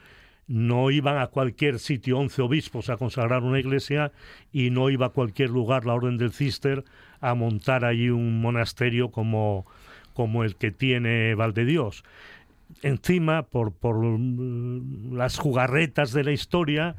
[0.46, 4.12] no iban a cualquier sitio once obispos a consagrar una iglesia
[4.52, 6.84] y no iba a cualquier lugar la Orden del Cister
[7.20, 9.64] a montar allí un monasterio como,
[10.14, 12.04] como el que tiene Valdedios.
[12.82, 16.96] Encima, por, por mm, las jugarretas de la historia,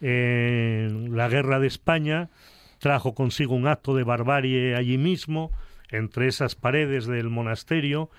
[0.00, 2.30] eh, la guerra de España
[2.78, 5.50] trajo consigo un acto de barbarie allí mismo,
[5.90, 8.10] entre esas paredes del monasterio,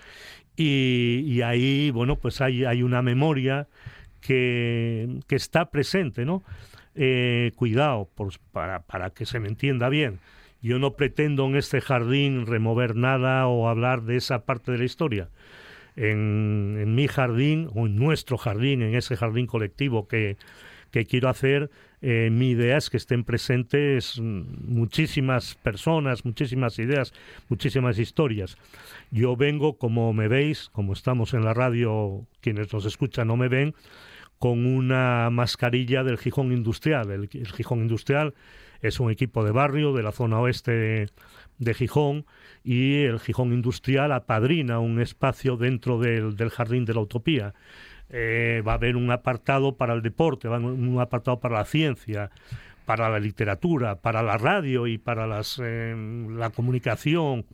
[0.59, 3.67] y, ahí, bueno, pues hay, hay una memoria
[4.27, 6.43] que, está presente, ¿no?
[6.95, 8.09] Eh, cuidado,
[8.51, 10.19] para, que se me entienda bien.
[10.61, 14.83] Yo no pretendo en este jardín remover nada o hablar de esa parte de la
[14.83, 15.29] historia.
[15.95, 20.35] En, mi jardín, o en nuestro jardín, en ese jardín colectivo que,
[20.91, 21.69] que quiero hacer,
[22.01, 27.13] eh, mi idea es que estén presentes muchísimas personas, muchísimas ideas,
[27.49, 28.57] muchísimas historias.
[29.09, 33.47] Yo vengo, como me veis, como estamos en la radio, quienes nos escuchan no me
[33.47, 33.73] ven,
[34.39, 37.09] con una mascarilla del Gijón Industrial.
[37.11, 38.33] El, Gijón Industrial
[38.81, 41.09] es un equipo de barrio de la zona oeste
[41.57, 42.25] de, Gijón
[42.63, 47.53] y el Gijón Industrial apadrina un espacio dentro del, Jardín de la Utopía.
[48.09, 51.57] Eh, va a haber un apartado para el deporte, va a haber un apartado para
[51.57, 52.29] la ciencia,
[52.85, 55.93] para la literatura, para la radio y para las, eh,
[56.29, 57.45] la comunicación,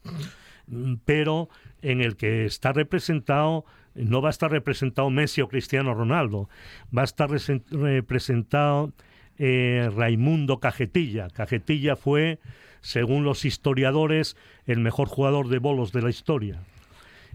[1.06, 1.50] pero
[1.82, 3.66] en el que está representado
[3.96, 6.50] no va a estar representado Messi o Cristiano Ronaldo,
[6.96, 8.92] va a estar representado
[9.38, 11.28] eh, Raimundo Cajetilla.
[11.30, 12.40] Cajetilla fue,
[12.82, 16.60] según los historiadores, el mejor jugador de bolos de la historia.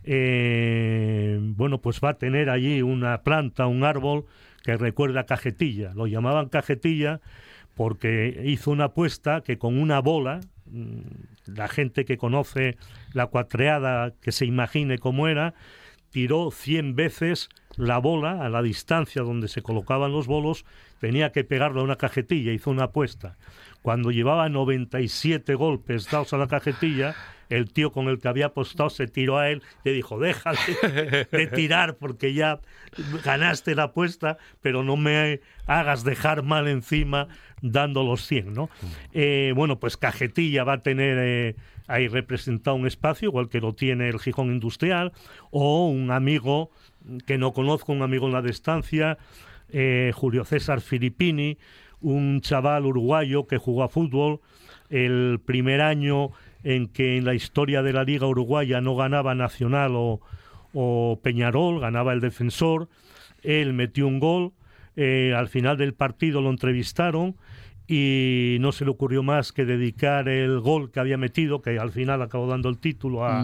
[0.05, 4.27] Eh, bueno, pues va a tener allí una planta, un árbol
[4.63, 5.93] que recuerda a Cajetilla.
[5.95, 7.21] Lo llamaban Cajetilla
[7.75, 12.77] porque hizo una apuesta que con una bola, mm, la gente que conoce
[13.13, 15.55] la cuatreada, que se imagine cómo era,
[16.11, 20.65] tiró 100 veces la bola a la distancia donde se colocaban los bolos,
[21.01, 23.37] tenía que pegarle a una cajetilla, hizo una apuesta.
[23.83, 27.15] Cuando llevaba 97 golpes dados a la cajetilla,
[27.49, 30.59] el tío con el que había apostado se tiró a él y le dijo, déjale
[31.31, 32.61] de tirar porque ya
[33.25, 37.29] ganaste la apuesta, pero no me hagas dejar mal encima
[37.63, 38.71] dando los 100, ¿no?
[39.13, 41.57] Eh, bueno, pues Cajetilla va a tener eh,
[41.89, 45.13] ahí representado un espacio, igual que lo tiene el Gijón Industrial,
[45.51, 46.71] o un amigo
[47.27, 49.19] que no conozco, un amigo en la distancia,
[49.71, 51.59] eh, Julio César Filippini,
[52.01, 54.41] un chaval uruguayo que jugó a fútbol
[54.91, 56.31] el primer año
[56.63, 60.21] en que en la historia de la Liga Uruguaya no ganaba Nacional o,
[61.23, 62.89] Peñarol, ganaba el defensor,
[63.43, 64.53] él metió un gol,
[64.95, 67.37] eh, al final del partido lo entrevistaron
[67.89, 71.91] y no se le ocurrió más que dedicar el gol que había metido, que al
[71.91, 73.43] final acabó dando el título a,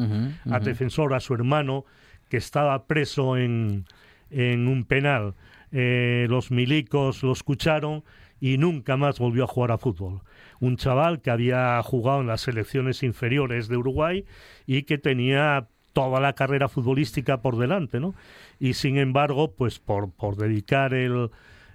[0.60, 1.86] defensor, a su hermano,
[2.28, 3.86] que estaba preso en,
[4.30, 5.34] en un penal.
[5.72, 8.04] Eh, los milicos lo escucharon
[8.38, 10.20] y nunca más volvió a jugar a fútbol.
[10.60, 14.26] Un chaval que había jugado en las selecciones inferiores de Uruguay
[14.66, 18.14] y que tenía toda la carrera futbolística por delante, ¿no?
[18.60, 21.30] Y sin embargo, pues por, por dedicar el,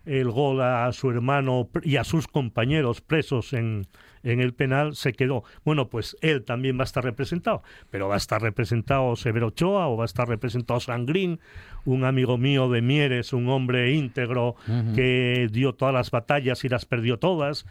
[0.06, 3.88] el gol a su hermano y a sus compañeros presos en,
[4.24, 5.44] en el penal, se quedó.
[5.64, 9.88] Bueno, pues él también va a estar representado, pero va a estar representado Severo Ochoa
[9.88, 11.40] o va a estar representado Sangrín,
[11.86, 14.56] un amigo mío de Mieres, un hombre íntegro
[14.96, 17.66] que dio todas las batallas y las perdió todas.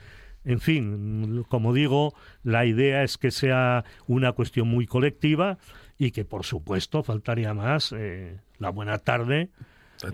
[0.45, 5.59] En fin, como digo, la idea es que sea una cuestión muy colectiva
[5.99, 9.51] y que, por supuesto, faltaría más eh, la buena tarde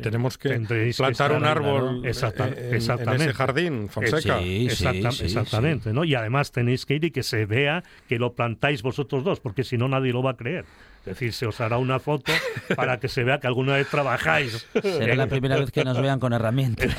[0.01, 0.59] tenemos que
[0.97, 4.38] plantar un árbol en, ese jardín, Fonseca.
[4.38, 6.05] Sí, exactamente, ¿no?
[6.05, 9.64] Y además tenéis que ir y que se vea que lo plantáis vosotros dos, porque
[9.64, 10.64] si no nadie lo va a creer.
[11.05, 12.33] Es decir, se os hará una foto
[12.77, 14.66] para que se vea que alguna vez trabajáis.
[14.73, 16.97] Será la primera vez que nos vean con herramientas.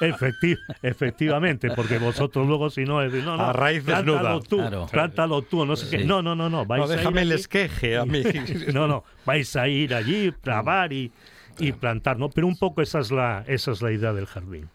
[0.82, 4.40] efectivamente, porque vosotros luego si no, es no, no, a raíz desnuda.
[4.40, 4.58] tú,
[4.90, 6.04] plántalo tú, no sé qué.
[6.04, 6.64] No, no, no, no.
[6.64, 8.22] no, déjame el esqueje a mí.
[8.72, 11.10] No, no, vais a ir allí, trabar y
[11.58, 12.28] y plantar, ¿no?
[12.28, 14.68] Pero un poco esa es la, esa es la idea del jardín.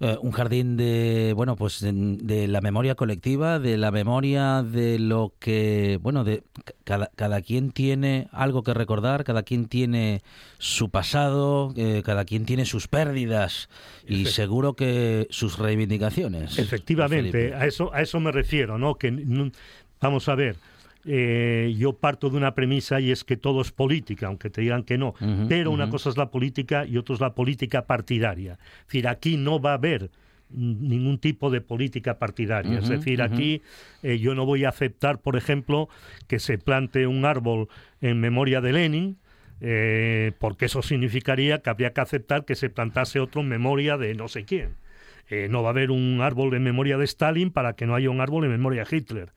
[0.00, 5.32] Eh, un jardín de, bueno, pues de, la memoria colectiva, de la memoria de lo
[5.40, 6.44] que, bueno, de
[6.84, 10.22] cada, cada quien tiene algo que recordar, cada quien tiene
[10.58, 13.68] su pasado, eh, cada quien tiene sus pérdidas
[14.06, 16.60] y seguro que sus reivindicaciones.
[16.60, 18.94] Efectivamente, a eso, a eso me refiero, ¿no?
[18.94, 19.10] Que
[20.00, 20.54] vamos a ver.
[21.10, 24.82] Eh, yo parto de una premisa y es que todo es política, aunque te digan
[24.82, 25.14] que no.
[25.48, 28.58] pero una cosa es la política y otra es la política partidaria.
[28.80, 30.10] Es decir, aquí no va a haber
[30.50, 32.78] ningún tipo de política partidaria.
[32.80, 33.62] es decir, aquí
[34.02, 35.88] eh, yo no voy a aceptar, por ejemplo,
[36.26, 37.68] que se plante un árbol
[38.02, 39.16] en memoria de Lenin,
[39.62, 44.14] eh, porque eso significaría que habría que aceptar que se plantase otro en memoria de
[44.14, 44.76] no sé quién.
[45.48, 48.20] no va a haber un árbol en memoria de Stalin para que no haya un
[48.20, 49.30] árbol en memoria de Hitler.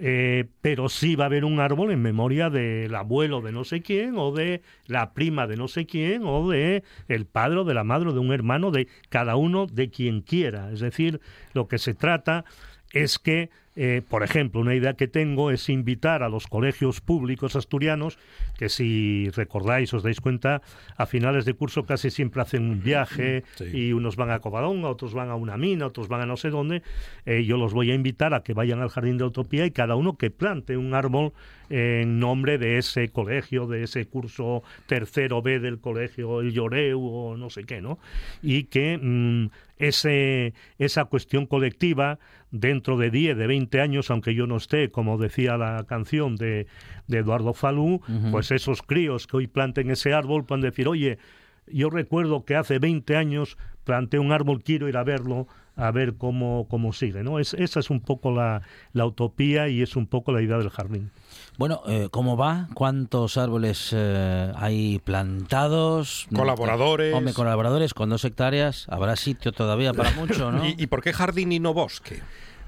[0.00, 3.82] Eh, pero sí va a haber un árbol en memoria del abuelo de no sé
[3.82, 7.74] quién, o de la prima de no sé quién, o de el padre o de
[7.74, 10.70] la madre o de un hermano, de cada uno de quien quiera.
[10.70, 11.20] Es decir,
[11.52, 12.44] lo que se trata
[12.92, 17.54] es que eh, por ejemplo, una idea que tengo es invitar a los colegios públicos
[17.54, 18.18] asturianos,
[18.58, 20.62] que si recordáis, os dais cuenta,
[20.96, 25.14] a finales de curso casi siempre hacen un viaje y unos van a Covadonga, otros
[25.14, 26.82] van a una mina, otros van a no sé dónde.
[27.24, 29.94] Eh, yo los voy a invitar a que vayan al Jardín de Utopía y cada
[29.94, 31.32] uno que plante un árbol
[31.70, 37.36] en nombre de ese colegio, de ese curso tercero B del colegio El Lloreu o
[37.36, 38.00] no sé qué, ¿no?
[38.42, 42.18] Y que mm, ese, esa cuestión colectiva
[42.50, 46.66] dentro de 10, de 20 años, aunque yo no esté, como decía la canción de,
[47.06, 51.18] de Eduardo Falú, pues esos críos que hoy planten ese árbol pueden decir, oye,
[51.66, 55.46] yo recuerdo que hace 20 años planté un árbol, quiero ir a verlo,
[55.78, 57.22] a ver cómo, cómo sigue.
[57.22, 57.38] ¿no?
[57.38, 58.62] Es, esa es un poco la,
[58.92, 61.10] la utopía y es un poco la idea del jardín.
[61.56, 62.68] Bueno, eh, ¿cómo va?
[62.74, 66.28] ¿Cuántos árboles eh, hay plantados?
[66.34, 67.14] Colaboradores.
[67.14, 68.86] Hombre, colaboradores con dos hectáreas.
[68.88, 70.62] Habrá sitio todavía para mucho, ¿no?
[70.78, 72.20] ¿Y, por qué jardín y no bosque?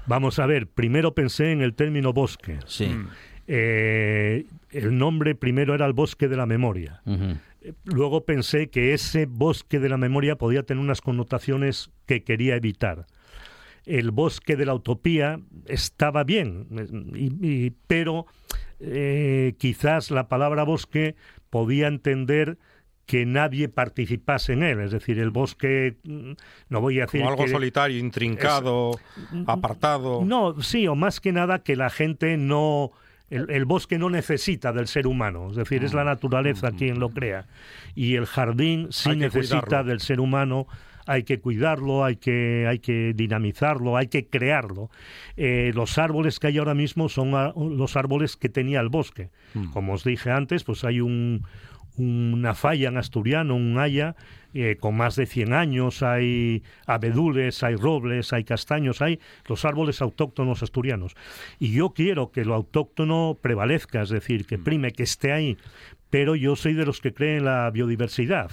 [0.07, 2.59] Vamos a ver, primero pensé en el término bosque.
[2.65, 2.87] Sí.
[2.87, 3.09] Mm.
[3.47, 7.01] Eh, el nombre primero era el bosque de la memoria.
[7.83, 13.05] Luego pensé que ese bosque de la memoria podía tener unas connotaciones que quería evitar.
[13.85, 16.67] El bosque de la utopía estaba bien,
[17.87, 18.25] pero
[18.79, 21.15] eh, quizás la palabra bosque
[21.49, 22.57] podía entender
[23.05, 26.31] que nadie participase en él, es decir, el bosque, mm,
[26.69, 27.21] no voy a decir...
[27.21, 28.91] Como algo solitario, intrincado,
[29.47, 30.23] apartado.
[30.23, 32.91] No, sí, o más que nada que la gente no
[33.31, 37.47] el, bosque no necesita del ser humano, es decir, es la naturaleza quien lo crea.
[37.95, 40.67] Y el jardín sí necesita del ser humano
[41.07, 44.89] hay que cuidarlo, hay que, hay que dinamizarlo, hay que crearlo.
[45.35, 47.31] Eh, los árboles que hay ahora mismo son
[47.77, 49.29] los árboles que tenía el bosque.
[49.53, 49.71] Mm.
[49.71, 51.43] Como os dije antes, pues hay un,
[51.97, 54.15] una falla en asturiano, un haya,
[54.53, 60.01] eh, con más de 100 años, hay abedules, hay robles, hay castaños, hay los árboles
[60.01, 61.15] autóctonos asturianos.
[61.59, 64.63] Y yo quiero que lo autóctono prevalezca, es decir, que mm.
[64.63, 65.57] prime, que esté ahí,
[66.09, 68.51] pero yo soy de los que creen en la biodiversidad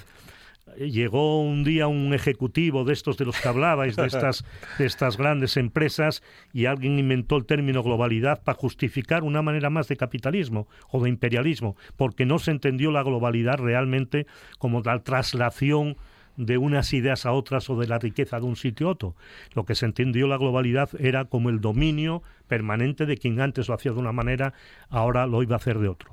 [0.76, 4.44] llegó un día un ejecutivo de estos de los que hablabais, de estas,
[4.78, 9.88] de estas grandes empresas, y alguien inventó el término globalidad para justificar una manera más
[9.88, 14.26] de capitalismo o de imperialismo, porque no se entendió la globalidad realmente
[14.58, 15.96] como la traslación
[16.38, 19.16] de unas ideas a otras o de la riqueza de un sitio a otro.
[19.54, 23.74] Lo que se entendió la globalidad era como el dominio permanente de quien antes lo
[23.74, 24.54] hacía de una manera,
[24.88, 26.12] ahora lo iba a hacer de otro.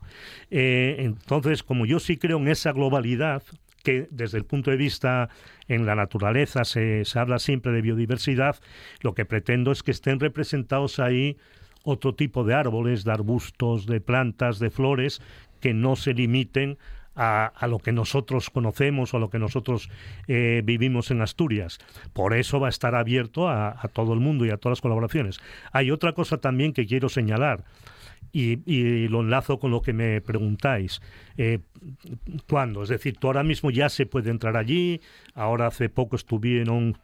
[0.50, 3.44] Eh, entonces, como yo sí creo en esa globalidad,
[3.86, 5.30] que desde el punto de vista
[5.67, 8.58] en la naturaleza se, habla siempre de biodiversidad,
[9.02, 11.38] lo que pretendo es que estén representados ahí
[11.84, 15.21] otro tipo de árboles, de arbustos, de plantas, de flores,
[15.62, 16.80] que no se limiten
[17.15, 19.89] a, lo que nosotros conocemos o a lo que nosotros
[20.28, 21.78] eh, vivimos en Asturias.
[22.12, 24.82] Por eso va a estar abierto a, a todo el mundo y a todas las
[24.82, 25.39] colaboraciones.
[25.71, 27.63] Hay otra cosa también que quiero señalar.
[28.38, 31.00] Y, lo enlazo con lo que me preguntáis.
[31.38, 31.60] Eh,
[32.50, 32.84] ¿Cuándo?
[32.84, 35.00] Es decir, tú ahora mismo ya se puede entrar allí,
[35.36, 36.98] ahora hace poco estuvieron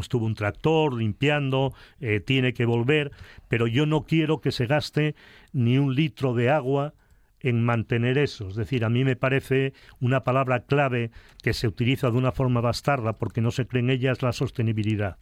[0.00, 3.10] estuvo un tractor limpiando, eh, tiene que volver,
[3.48, 5.14] pero yo no quiero que se gaste
[5.52, 6.94] ni un litro de agua
[7.40, 8.48] en mantener eso.
[8.48, 11.10] Es decir, a mí me parece una palabra clave
[11.42, 14.32] que se utiliza de una forma bastarda porque no se cree en ella es la
[14.32, 15.16] sostenibilidad.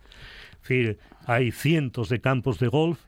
[0.62, 2.98] Es decir, hay cientos de campos de golf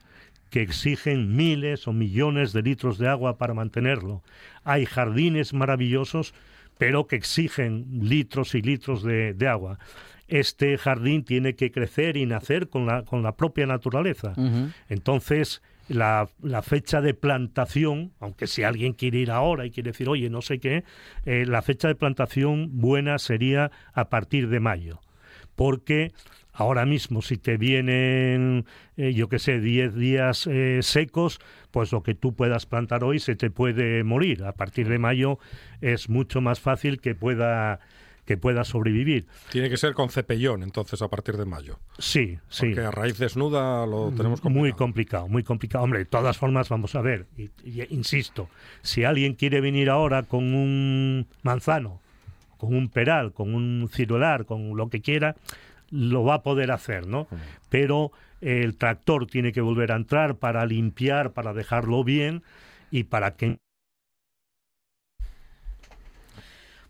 [0.51, 4.23] que exigen miles o millones de litros de agua para mantenerlo.
[4.65, 6.35] Hay jardines maravillosos,
[6.79, 9.79] pero que exigen litros y litros de, agua.
[10.29, 14.35] Este jardín tiene que crecer y nacer con la, con la propia naturaleza.
[14.89, 16.29] Entonces, la,
[16.63, 20.59] fecha de plantación, aunque si alguien quiere ir ahora y quiere decir, oye, no sé
[20.59, 20.85] qué,
[21.25, 25.01] eh, la fecha de plantación buena sería a partir de mayo
[25.59, 26.13] porque
[26.53, 28.65] ahora mismo si te vienen,
[28.97, 31.41] eh, yo qué sé, 10 días eh, secos,
[31.73, 34.45] pues lo que tú puedas plantar hoy se te puede morir.
[34.45, 35.41] A partir de mayo
[35.81, 37.81] es mucho más fácil que pueda
[38.25, 39.27] que pueda sobrevivir.
[39.51, 41.79] Tiene que ser con cepellón, entonces, a partir de mayo.
[41.99, 42.67] Sí, sí.
[42.67, 44.61] Porque a raíz desnuda lo tenemos complicado.
[44.61, 45.85] Muy complicado, muy complicado.
[45.85, 47.51] Hombre, de todas formas, vamos a ver, y,
[47.89, 48.51] insisto,
[48.83, 52.03] si alguien quiere venir ahora con un manzano,
[52.59, 55.37] con un peral, con un ciruelar, con lo que quiera,
[55.91, 57.27] lo va a poder hacer, ¿no?
[57.71, 62.43] Pero el tractor tiene que volver a entrar para limpiar, para dejarlo bien
[62.91, 63.59] y para que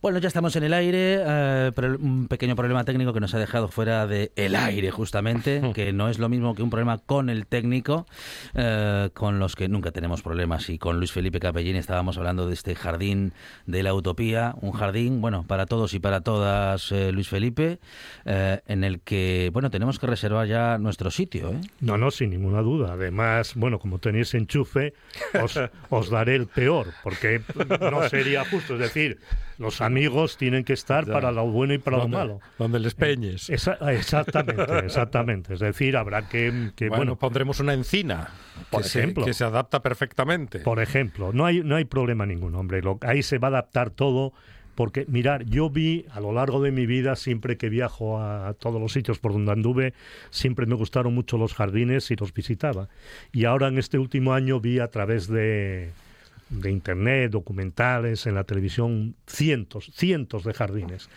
[0.01, 3.39] Bueno, ya estamos en el aire, eh, pero un pequeño problema técnico que nos ha
[3.41, 7.29] dejado fuera del el aire, justamente, que no es lo mismo que un problema con
[7.29, 8.07] el técnico,
[8.55, 10.71] eh, con los que nunca tenemos problemas.
[10.71, 13.33] Y con Luis Felipe Capellín estábamos hablando de este jardín
[13.67, 17.81] de la utopía, un jardín, bueno, para todos y para todas, eh, Luis Felipe,
[18.25, 21.51] en el que, bueno, tenemos que reservar ya nuestro sitio.
[21.81, 22.93] No, no, sin ninguna duda.
[22.93, 24.95] Además, bueno, como tenéis enchufe,
[25.43, 25.59] os,
[25.91, 27.43] os daré el peor, porque
[27.81, 28.75] no sería justo.
[28.75, 29.19] Es decir,
[29.59, 32.41] los amigos tienen que estar para lo bueno y para lo malo.
[32.59, 33.51] Donde les peñes.
[33.51, 35.55] exactamente, exactamente.
[35.55, 36.73] Es decir, habrá que...
[36.89, 38.29] bueno, pondremos una encina.
[38.71, 39.25] Por que ejemplo.
[39.25, 40.61] Se, que se adapta perfectamente.
[40.61, 42.81] Por ejemplo, no hay, no hay problema ninguno, hombre.
[43.03, 44.33] ahí se va a adaptar todo
[44.79, 48.81] porque mirar, yo vi a lo largo de mi vida, siempre que viajo a, todos
[48.81, 49.93] los sitios por donde anduve,
[50.31, 52.89] siempre me gustaron mucho los jardines y los visitaba.
[53.33, 55.91] Y ahora en este último año vi a través de,
[56.51, 61.09] de internet, documentales, en la televisión, cientos, cientos de jardines.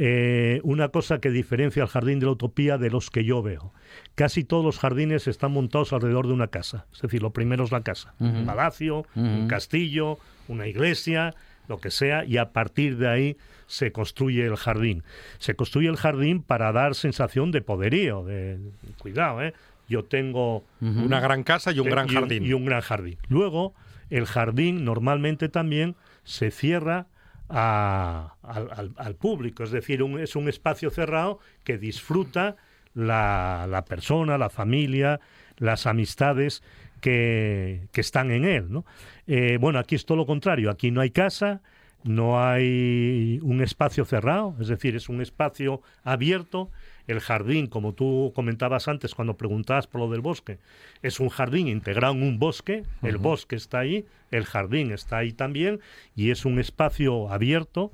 [0.00, 3.72] Eh, una cosa que diferencia al jardín de la utopía de los que yo veo.
[4.14, 6.86] Casi todos los jardines están montados alrededor de una casa.
[6.92, 8.14] Es decir, lo primero es la casa.
[8.20, 11.34] Un palacio, un castillo, una iglesia,
[11.68, 15.02] lo que sea, y a partir de ahí se construye el jardín.
[15.38, 18.58] Se construye el jardín para dar sensación de poderío, de
[18.98, 19.52] cuidado, ¿eh?
[19.88, 22.44] Yo tengo una gran casa y un gran jardín.
[22.44, 23.16] y un gran jardín.
[23.28, 23.74] Luego,
[24.10, 27.06] el jardín normalmente también se cierra
[27.48, 32.56] al, público, es decir, es un espacio cerrado que disfruta
[32.94, 35.20] la, persona, la familia,
[35.56, 36.62] las amistades
[37.00, 38.82] que, están en él.
[39.26, 41.62] Eh, bueno, aquí es todo lo contrario, aquí no hay casa,
[42.04, 46.70] no hay un espacio cerrado, es decir, es un espacio abierto
[47.08, 50.58] el jardín, como tú comentabas antes cuando preguntabas por lo del bosque,
[51.02, 55.32] es un jardín integrado en un bosque, el bosque está ahí, el jardín está ahí
[55.32, 55.80] también,
[56.14, 57.90] y es un espacio abierto,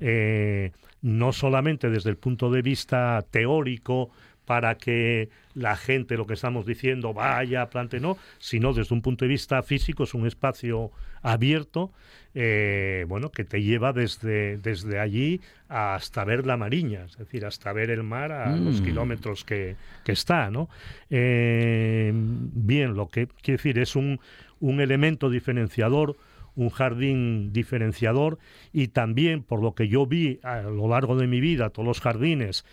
[0.00, 4.10] eh, no solamente desde el punto de vista teórico,
[4.48, 9.26] para que la gente, lo que estamos diciendo, vaya, plante, no, sino desde un punto
[9.26, 10.90] de vista físico es un espacio
[11.20, 11.92] abierto,
[12.34, 17.74] eh, bueno, que te lleva desde, desde allí hasta ver la mariña, es decir, hasta
[17.74, 18.84] ver el mar a los mm.
[18.86, 19.76] kilómetros que,
[20.06, 20.70] está, ¿no?
[21.10, 24.18] Eh, bien, lo que quiere decir es un,
[24.60, 26.16] un elemento diferenciador
[26.56, 28.38] un jardín diferenciador
[28.72, 32.00] y también por lo que yo vi a lo largo de mi vida, todos los
[32.00, 32.64] jardines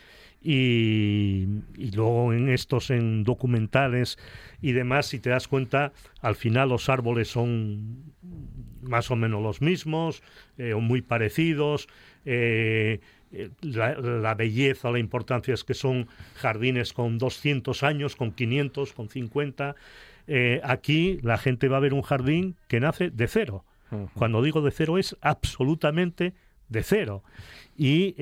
[0.48, 1.48] y,
[1.96, 4.20] luego en estos en documentales
[4.62, 5.91] y demás, si te das cuenta,
[6.22, 8.14] al final los árboles son
[8.84, 10.22] más o menos los mismos
[10.60, 11.88] eh, o muy parecidos.
[12.26, 13.00] Eh,
[13.32, 19.10] eh, la, belleza, la importancia es que son jardines con 200 años, con 500, con
[19.10, 19.76] 50.
[20.62, 23.66] aquí la gente va a ver un jardín que nace de cero.
[24.14, 26.34] Cuando digo de cero es absolutamente
[26.70, 27.24] de cero.
[27.76, 28.14] Y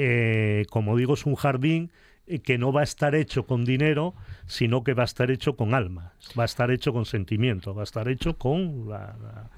[0.67, 1.91] como digo, es un jardín
[2.43, 4.13] que no va a estar hecho con dinero,
[4.45, 7.81] sino que va a estar hecho con alma, va a estar hecho con sentimiento, va
[7.81, 9.49] a estar hecho con la,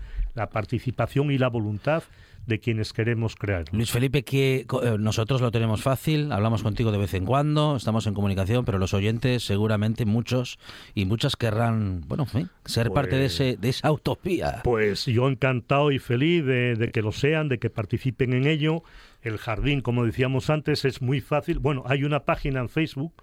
[0.51, 2.03] participación y la voluntad
[2.45, 3.65] de quienes queremos crear.
[3.71, 8.05] Luis Felipe, que eh, nosotros lo tenemos fácil, hablamos contigo de vez en cuando, estamos
[8.05, 10.59] en comunicación, pero los oyentes seguramente muchos
[10.93, 12.27] y muchas querrán, bueno,
[12.65, 14.61] ser parte de, pues ese, de esa utopía.
[14.63, 18.83] Pues yo encantado y feliz de que lo sean, de que participen en ello
[19.25, 21.57] el jardín, como decíamos antes, es muy fácil.
[21.57, 23.13] Bueno, hay una página en Facebook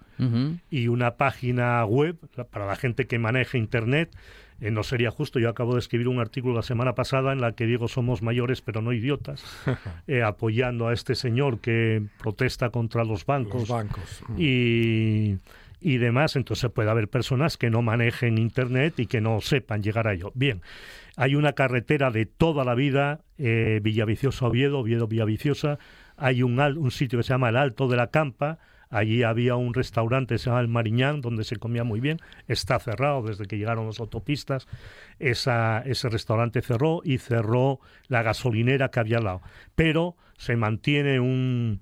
[0.69, 2.17] y una página web
[2.51, 4.15] para la gente que maneja Internet.
[4.61, 7.53] Eh, no sería justo, yo acabo de escribir un artículo la semana pasada en la
[7.53, 9.45] que digo somos mayores pero no idiotas,
[10.07, 13.69] eh, apoyando a este señor que protesta contra los bancos.
[13.69, 14.25] bancos.
[14.37, 15.37] Y
[15.83, 20.09] y demás, entonces puede haber personas que no manejen Internet y que no sepan llegar
[20.09, 20.33] a ello.
[20.35, 20.63] Bien,
[21.17, 25.79] hay una carretera de toda la vida, eh, Villaviciosa-Oviedo, Oviedo-Villaviciosa,
[26.17, 28.59] hay un, un sitio que se llama el Alto de la Campa,
[28.93, 32.21] Allí había un restaurante se llama El Mariñán, donde se comía muy bien.
[32.47, 34.69] Está cerrado desde que llegaron las autopistas.
[35.19, 39.41] Ese restaurante cerró y cerró la gasolinera que había al lado.
[39.75, 41.81] Pero se mantiene un,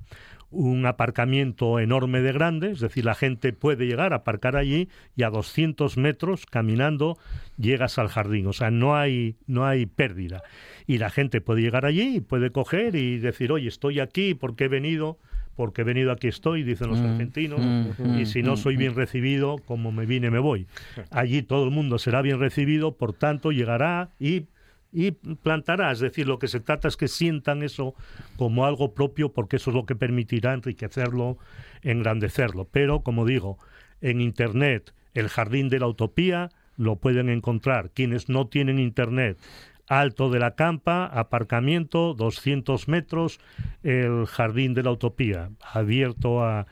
[0.51, 5.23] un aparcamiento enorme de grande, es decir, la gente puede llegar a aparcar allí y
[5.23, 7.17] a 200 metros caminando
[7.57, 10.43] llegas al jardín, o sea, no hay, no hay pérdida.
[10.87, 14.65] Y la gente puede llegar allí y puede coger y decir, oye, estoy aquí porque
[14.65, 15.19] he venido,
[15.55, 18.77] porque he venido aquí estoy, dicen los Mm, argentinos, mm, y si no mm, soy
[18.77, 20.67] bien recibido, como me vine, me voy.
[21.11, 24.47] Allí todo el mundo será bien recibido, por tanto, llegará y
[24.93, 25.93] y plantará.
[25.93, 27.95] Es decir, lo que se trata es que sientan eso
[28.37, 31.39] como algo propio, porque eso es lo que permitirá enriquecerlo,
[31.83, 32.67] engrandecerlo.
[32.71, 33.59] Pero, como digo,
[34.01, 37.91] en Internet, el jardín de la utopía lo pueden encontrar.
[37.91, 39.39] Quienes no tienen Internet,
[39.87, 43.41] Alto de la Campa, aparcamiento, 200 metros,
[43.83, 46.67] el jardín de la utopía, abierto a,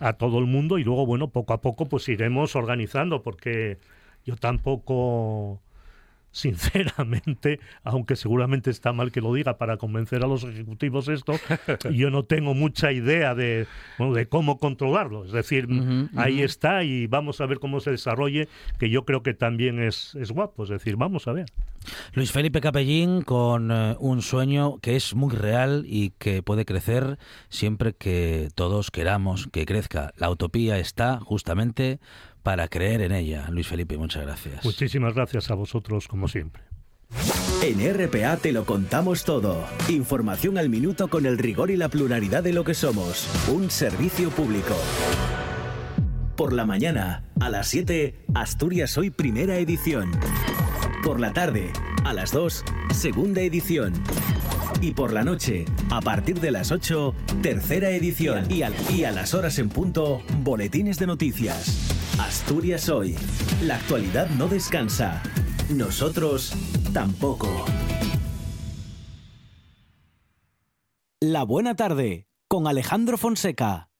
[0.00, 3.78] a todo el mundo y luego, bueno, poco a poco pues iremos organizando, porque
[4.24, 5.62] yo tampoco
[6.34, 11.34] sinceramente, aunque seguramente está mal que lo diga para convencer a los ejecutivos esto,
[11.92, 13.66] yo no tengo mucha idea de,
[13.96, 15.24] bueno, de cómo controlarlo.
[15.24, 15.68] Es decir,
[16.16, 20.14] ahí está y vamos a ver cómo se desarrolle, que yo creo que también es,
[20.16, 20.64] es guapo.
[20.64, 21.46] Es decir, vamos a ver.
[22.14, 27.18] Luis Felipe Capellín con eh, un sueño que es muy real y que puede crecer
[27.48, 30.12] siempre que todos queramos que crezca.
[30.16, 32.00] La utopía está justamente
[32.44, 33.46] para creer en ella.
[33.50, 34.64] Luis Felipe, muchas gracias.
[34.64, 36.62] Muchísimas gracias a vosotros, como siempre.
[37.62, 39.64] En RPA te lo contamos todo.
[39.88, 43.26] Información al minuto con el rigor y la pluralidad de lo que somos.
[43.48, 44.76] Un servicio público.
[46.36, 50.10] Por la mañana, a las 7, Asturias Hoy Primera Edición.
[51.02, 51.70] Por la tarde,
[52.04, 53.94] a las 2, Segunda Edición.
[54.82, 58.50] Y por la noche, a partir de las 8, Tercera Edición.
[58.50, 62.03] Y, al- y a las horas en punto, Boletines de Noticias.
[62.18, 63.16] Asturias Hoy.
[63.62, 65.22] La actualidad no descansa.
[65.68, 66.52] Nosotros
[66.92, 67.48] tampoco.
[71.20, 73.90] La buena tarde con Alejandro Fonseca.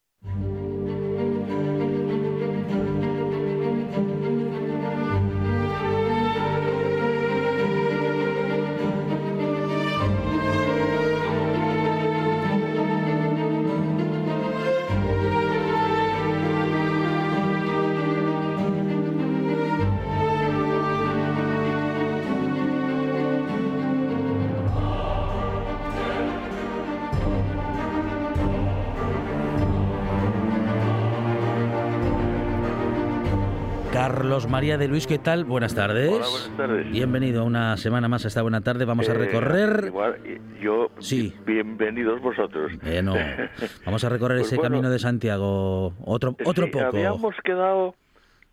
[33.95, 35.45] Carlos María de Luis, ¿qué tal?
[35.45, 36.11] Buenas tardes.
[36.11, 36.91] Hola, buenas tardes.
[36.91, 38.85] Bienvenido a una semana más a esta buena tarde.
[38.85, 39.85] Vamos a Eh, recorrer.
[39.87, 40.17] igual,
[40.61, 41.33] yo, Sí.
[41.47, 42.73] bienvenidos vosotros.
[42.83, 43.15] Bueno,
[43.87, 45.93] vamos a recorrer Pues ese bueno, camino de Santiago.
[46.05, 46.87] Otro, otro sí, poco.
[46.89, 47.95] Habíamos quedado,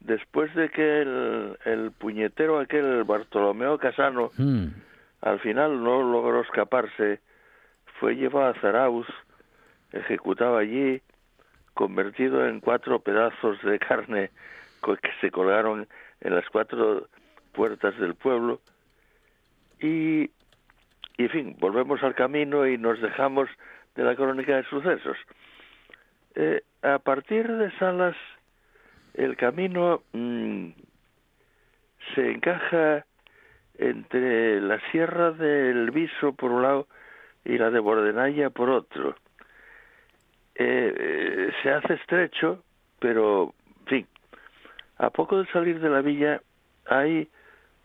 [0.02, 4.68] después de que el, el puñetero aquel Bartolomeo Casano Mm,
[5.22, 7.20] al final no logró escaparse,
[8.00, 9.08] fue llevado a Zarauz,
[9.92, 11.02] ejecutado allí,
[11.74, 14.30] convertido en cuatro pedazos de carne
[14.82, 15.88] que se colgaron
[16.22, 17.08] en las cuatro
[17.54, 18.62] puertas del pueblo
[19.80, 20.24] y,
[21.18, 23.50] y en fin, volvemos al camino y nos dejamos
[23.96, 25.18] de la crónica de sucesos.
[26.36, 28.16] Eh, a partir de Salas,
[29.14, 30.70] el camino mm,
[32.16, 33.06] se encaja
[33.78, 36.88] entre la sierra del Viso por un lado
[37.44, 39.16] y la de Bordenaya por otro.
[40.56, 42.64] Eh, eh, se hace estrecho,
[43.00, 43.54] pero,
[45.02, 46.42] a poco de salir de la villa
[46.86, 47.28] hay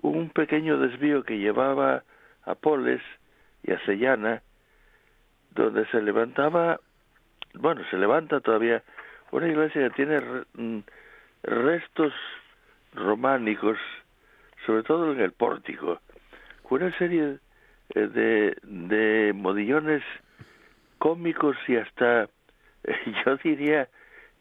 [0.03, 2.05] un pequeño desvío que llevaba
[2.45, 3.01] a Poles
[3.63, 4.43] y a Sellana,
[5.53, 6.79] donde se levantaba,
[7.55, 8.83] bueno, se levanta todavía
[9.33, 10.21] una iglesia que tiene
[10.53, 10.81] mm,
[11.45, 12.13] restos
[12.93, 13.79] románicos,
[14.67, 16.01] sobre todo en el pórtico,
[16.65, 17.39] con una serie
[17.95, 20.03] eh, de, de modillones
[20.99, 22.29] cómicos y hasta,
[23.25, 23.89] yo diría,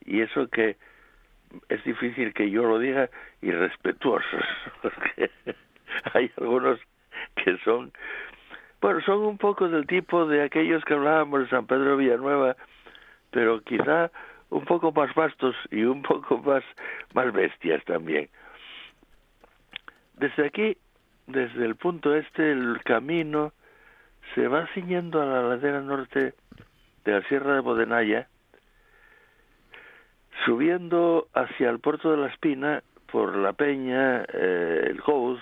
[0.04, 0.76] y eso que
[1.70, 3.10] es difícil que yo lo diga,
[3.42, 4.44] irrespetuosos,
[4.82, 5.32] porque
[6.14, 6.80] hay algunos
[7.36, 7.92] que son,
[8.82, 12.56] bueno, son un poco del tipo de aquellos que hablábamos de San Pedro Villanueva,
[13.32, 14.12] pero quizá
[14.50, 16.64] un poco más vastos y un poco más,
[17.14, 18.30] más bestias también.
[20.18, 20.78] Desde aquí,
[21.28, 23.52] desde el punto este, el camino
[24.34, 26.34] se va ciñendo a la ladera norte
[27.04, 28.28] de la Sierra de Bodenaya,
[30.46, 35.42] subiendo hacia el puerto de la Espina por La Peña, eh, el Gous,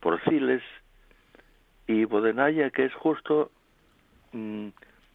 [0.00, 0.62] por Ciles
[1.86, 3.50] y Bodenaya, que es justo
[4.32, 4.68] mm,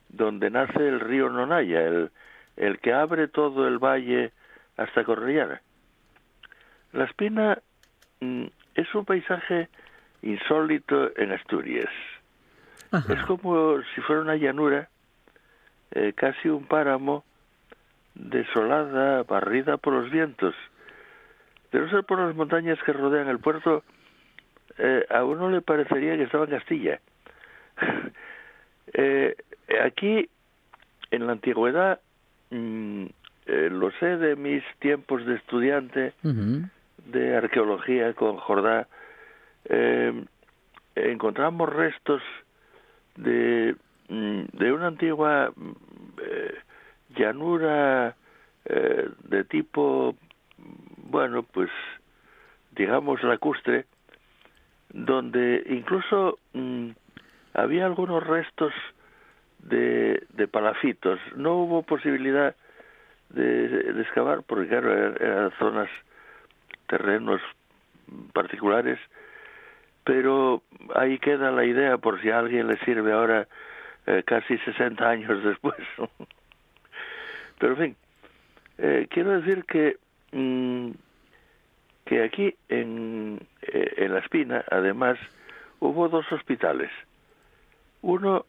[0.10, 2.12] donde nace el río Nonaya, el,
[2.58, 4.32] el que abre todo el valle
[4.78, 5.62] hasta Correllana.
[6.94, 7.60] La Espina
[8.20, 8.46] mm,
[8.76, 9.70] es un paisaje
[10.22, 11.90] insólito en Asturias.
[12.92, 13.14] Ajá.
[13.14, 14.90] Es como si fuera una llanura
[15.92, 17.24] eh, casi un páramo
[18.20, 20.54] desolada, barrida por los vientos.
[21.72, 23.84] De no ser por las montañas que rodean el puerto,
[24.78, 27.00] eh, a uno le parecería que estaba en Castilla.
[28.92, 29.36] Eh,
[29.86, 30.28] aquí,
[31.12, 32.00] en la antigüedad,
[32.50, 33.06] mm,
[33.46, 36.14] lo sé de mis tiempos de estudiante
[37.06, 38.88] de arqueología con Jordá,
[40.96, 42.24] encontramos restos
[43.16, 43.76] de,
[44.08, 45.52] mm, de una antigua
[46.22, 46.56] eh,
[47.20, 48.16] llanura
[48.66, 50.16] eh, de tipo,
[50.98, 51.70] bueno, pues
[52.72, 53.86] digamos lacustre,
[54.92, 56.90] donde incluso mm,
[57.54, 58.74] había algunos restos
[59.60, 61.20] de, de palafitos.
[61.36, 62.56] No hubo posibilidad
[63.30, 65.90] de, excavar porque, claro, eran zonas,
[66.88, 67.42] terrenos
[68.34, 68.98] particulares
[70.10, 70.64] pero
[70.96, 73.48] ahí queda la idea por si a alguien le sirve ahora
[74.08, 75.78] eh, casi 60 años después.
[77.60, 77.96] Pero en fin,
[78.80, 79.98] eh, quiero decir que
[80.32, 80.92] mm,
[82.10, 85.20] que aquí en, eh, en La Espina, además,
[85.80, 86.90] hubo dos hospitales.
[88.02, 88.48] Uno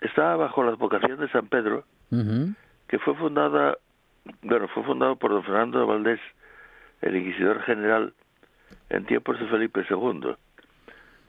[0.00, 1.84] estaba bajo la advocación de San Pedro,
[2.86, 3.76] que fue fundada,
[4.42, 6.20] bueno, fue fundado por don Fernando Valdés,
[7.00, 8.14] el inquisidor general,
[8.88, 10.36] en tiempos de Felipe II.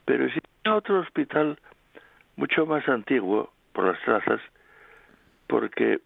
[0.05, 1.57] Pero existía otro hospital
[2.35, 4.41] mucho más antiguo por las trazas,
[5.47, 6.01] porque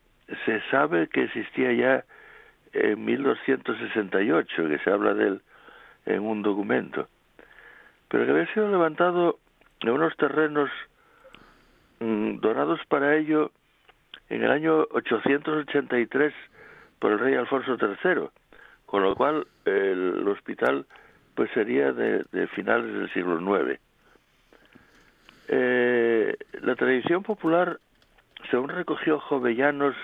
[0.46, 2.04] se sabe que existía ya
[2.74, 5.42] en 1268, que se habla de él
[6.06, 7.08] en un documento,
[8.08, 9.40] pero que había sido levantado
[9.82, 10.70] en unos terrenos
[12.00, 13.52] mm, donados para ello
[14.30, 16.34] en el año 883
[17.00, 18.30] por el rey Alfonso III,
[18.86, 20.86] con lo cual el hospital
[21.36, 23.80] pues sería de, finales del siglo IX.
[25.50, 27.80] Eh, la tradición popular,
[28.50, 29.96] según recogió Jovellanos,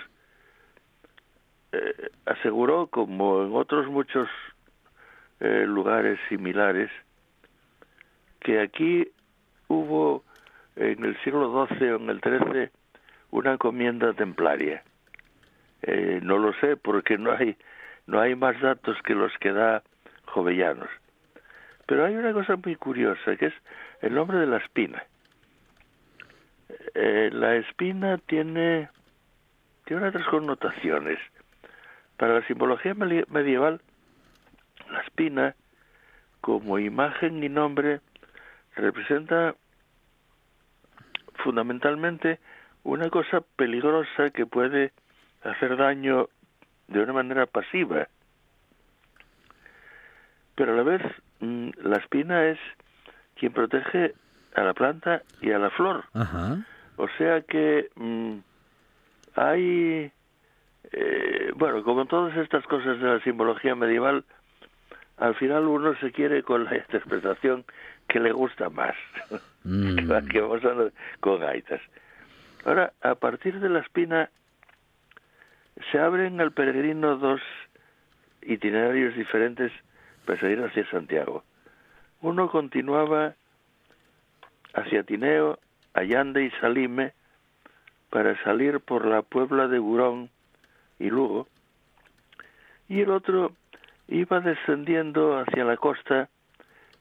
[1.73, 4.29] eh, aseguró, como en otros muchos
[5.41, 6.89] eh, lugares similares,
[8.39, 9.09] que aquí
[9.67, 10.23] hubo
[10.75, 12.69] en el siglo XII o en el XIII
[13.31, 14.83] una encomienda templaria.
[16.21, 17.57] no lo sé porque no hay
[18.07, 19.83] no hay más datos que los que da
[20.25, 20.89] Jovellanos.
[21.85, 23.53] Pero hay una cosa muy curiosa que es
[24.01, 25.03] el nombre de la espina.
[26.95, 28.89] Eh, la espina tiene,
[29.85, 31.19] tiene otras connotaciones.
[32.23, 33.81] Para la simbología medieval,
[34.89, 35.55] la espina,
[36.39, 37.99] como imagen y nombre,
[38.77, 39.55] representa
[41.43, 42.39] fundamentalmente
[42.85, 44.93] una cosa peligrosa que puede
[45.43, 46.29] hacer daño
[46.87, 48.07] de una manera pasiva.
[50.55, 51.01] Pero a la vez,
[51.41, 52.59] mm, la espina es
[53.35, 54.13] quien protege
[54.55, 56.05] a la planta y a la flor.
[56.95, 58.37] O sea que mm,
[59.35, 60.09] hay,
[60.91, 64.25] eh, bueno, como todas estas cosas de la simbología medieval,
[65.17, 67.65] al final uno se quiere con la interpretación
[68.07, 68.95] que le gusta más,
[69.63, 70.27] mm.
[70.29, 71.81] que vamos a con gaitas.
[72.65, 74.29] Ahora, a partir de la espina,
[75.91, 77.41] se abren al peregrino dos
[78.41, 79.71] itinerarios diferentes
[80.25, 81.43] para salir hacia Santiago.
[82.21, 83.35] Uno continuaba
[84.73, 85.59] hacia Tineo
[85.93, 87.13] Allande y Salime
[88.09, 90.29] para salir por la Puebla de Burón
[90.99, 91.47] y Lugo,
[92.87, 93.53] y el otro
[94.07, 96.29] iba descendiendo hacia la costa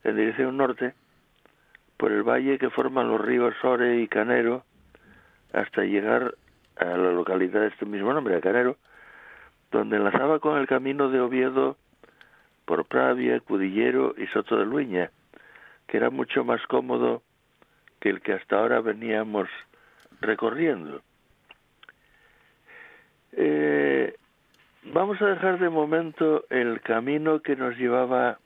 [0.05, 0.95] en dirección norte
[1.97, 4.65] por el valle que forman los ríos Ore y Canero
[5.53, 6.35] hasta llegar
[6.77, 8.77] a la localidad de este mismo nombre, a Canero,
[9.71, 11.77] donde enlazaba con el camino de Oviedo
[12.65, 15.11] por Pravia, Cudillero y Soto de Luña,
[15.87, 17.23] que era mucho más cómodo
[18.01, 19.49] que el que hasta ahora veníamos
[20.21, 21.03] recorriendo.
[23.33, 24.15] Eh,
[24.93, 28.39] vamos a dejar de momento el camino que nos llevaba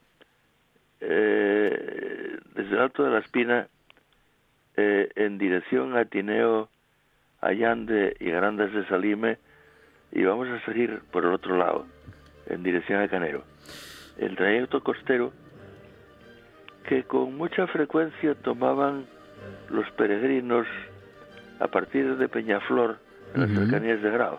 [1.01, 3.69] eh, desde el Alto de la Espina
[4.77, 6.69] eh, en dirección a Tineo,
[7.41, 9.39] Allande y Grandes de Salime
[10.13, 11.87] y vamos a seguir por el otro lado,
[12.47, 13.43] en dirección a Canero.
[14.19, 15.33] El trayecto costero
[16.89, 19.07] que con mucha frecuencia tomaban
[19.71, 20.67] los peregrinos
[21.59, 22.99] a partir de Peñaflor,
[23.35, 24.39] en las cercanías de Grau.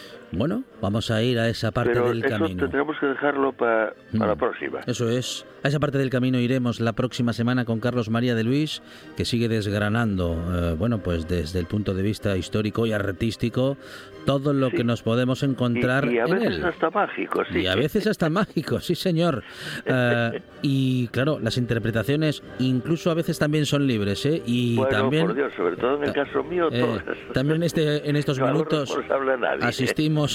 [0.33, 2.69] Bueno, vamos a ir a esa parte Pero del eso camino.
[2.69, 4.37] tenemos que dejarlo pa- para la Mm.
[4.39, 4.79] próxima.
[4.87, 5.45] Eso es.
[5.63, 8.81] A esa parte del camino iremos la próxima semana con Carlos María de Luis,
[9.17, 13.77] que sigue desgranando, eh, bueno, pues desde el punto de vista histórico y artístico,
[14.25, 16.65] todo lo que nos podemos encontrar y, y a en veces él.
[16.65, 17.59] hasta mágico, sí.
[17.59, 19.43] Y a veces hasta mágico, sí señor.
[19.85, 24.41] Eh, y claro, las interpretaciones incluso a veces también son libres, ¿eh?
[24.45, 25.25] Y bueno, también...
[25.27, 26.99] por Dios, sobre todo en el caso mío, Eh,
[27.33, 29.37] también este, en estos No minutos responsable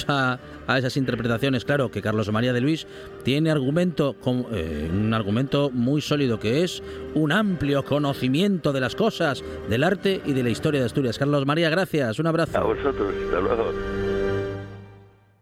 [0.07, 0.39] a
[0.77, 1.63] esas interpretaciones.
[1.65, 2.87] Claro que Carlos María de Luis
[3.23, 6.83] tiene argumento, con- eh, un argumento muy sólido que es
[7.13, 11.17] un amplio conocimiento de las cosas, del arte y de la historia de Asturias.
[11.17, 12.19] Carlos María, gracias.
[12.19, 12.57] Un abrazo.
[12.57, 14.06] A vosotros, hasta luego.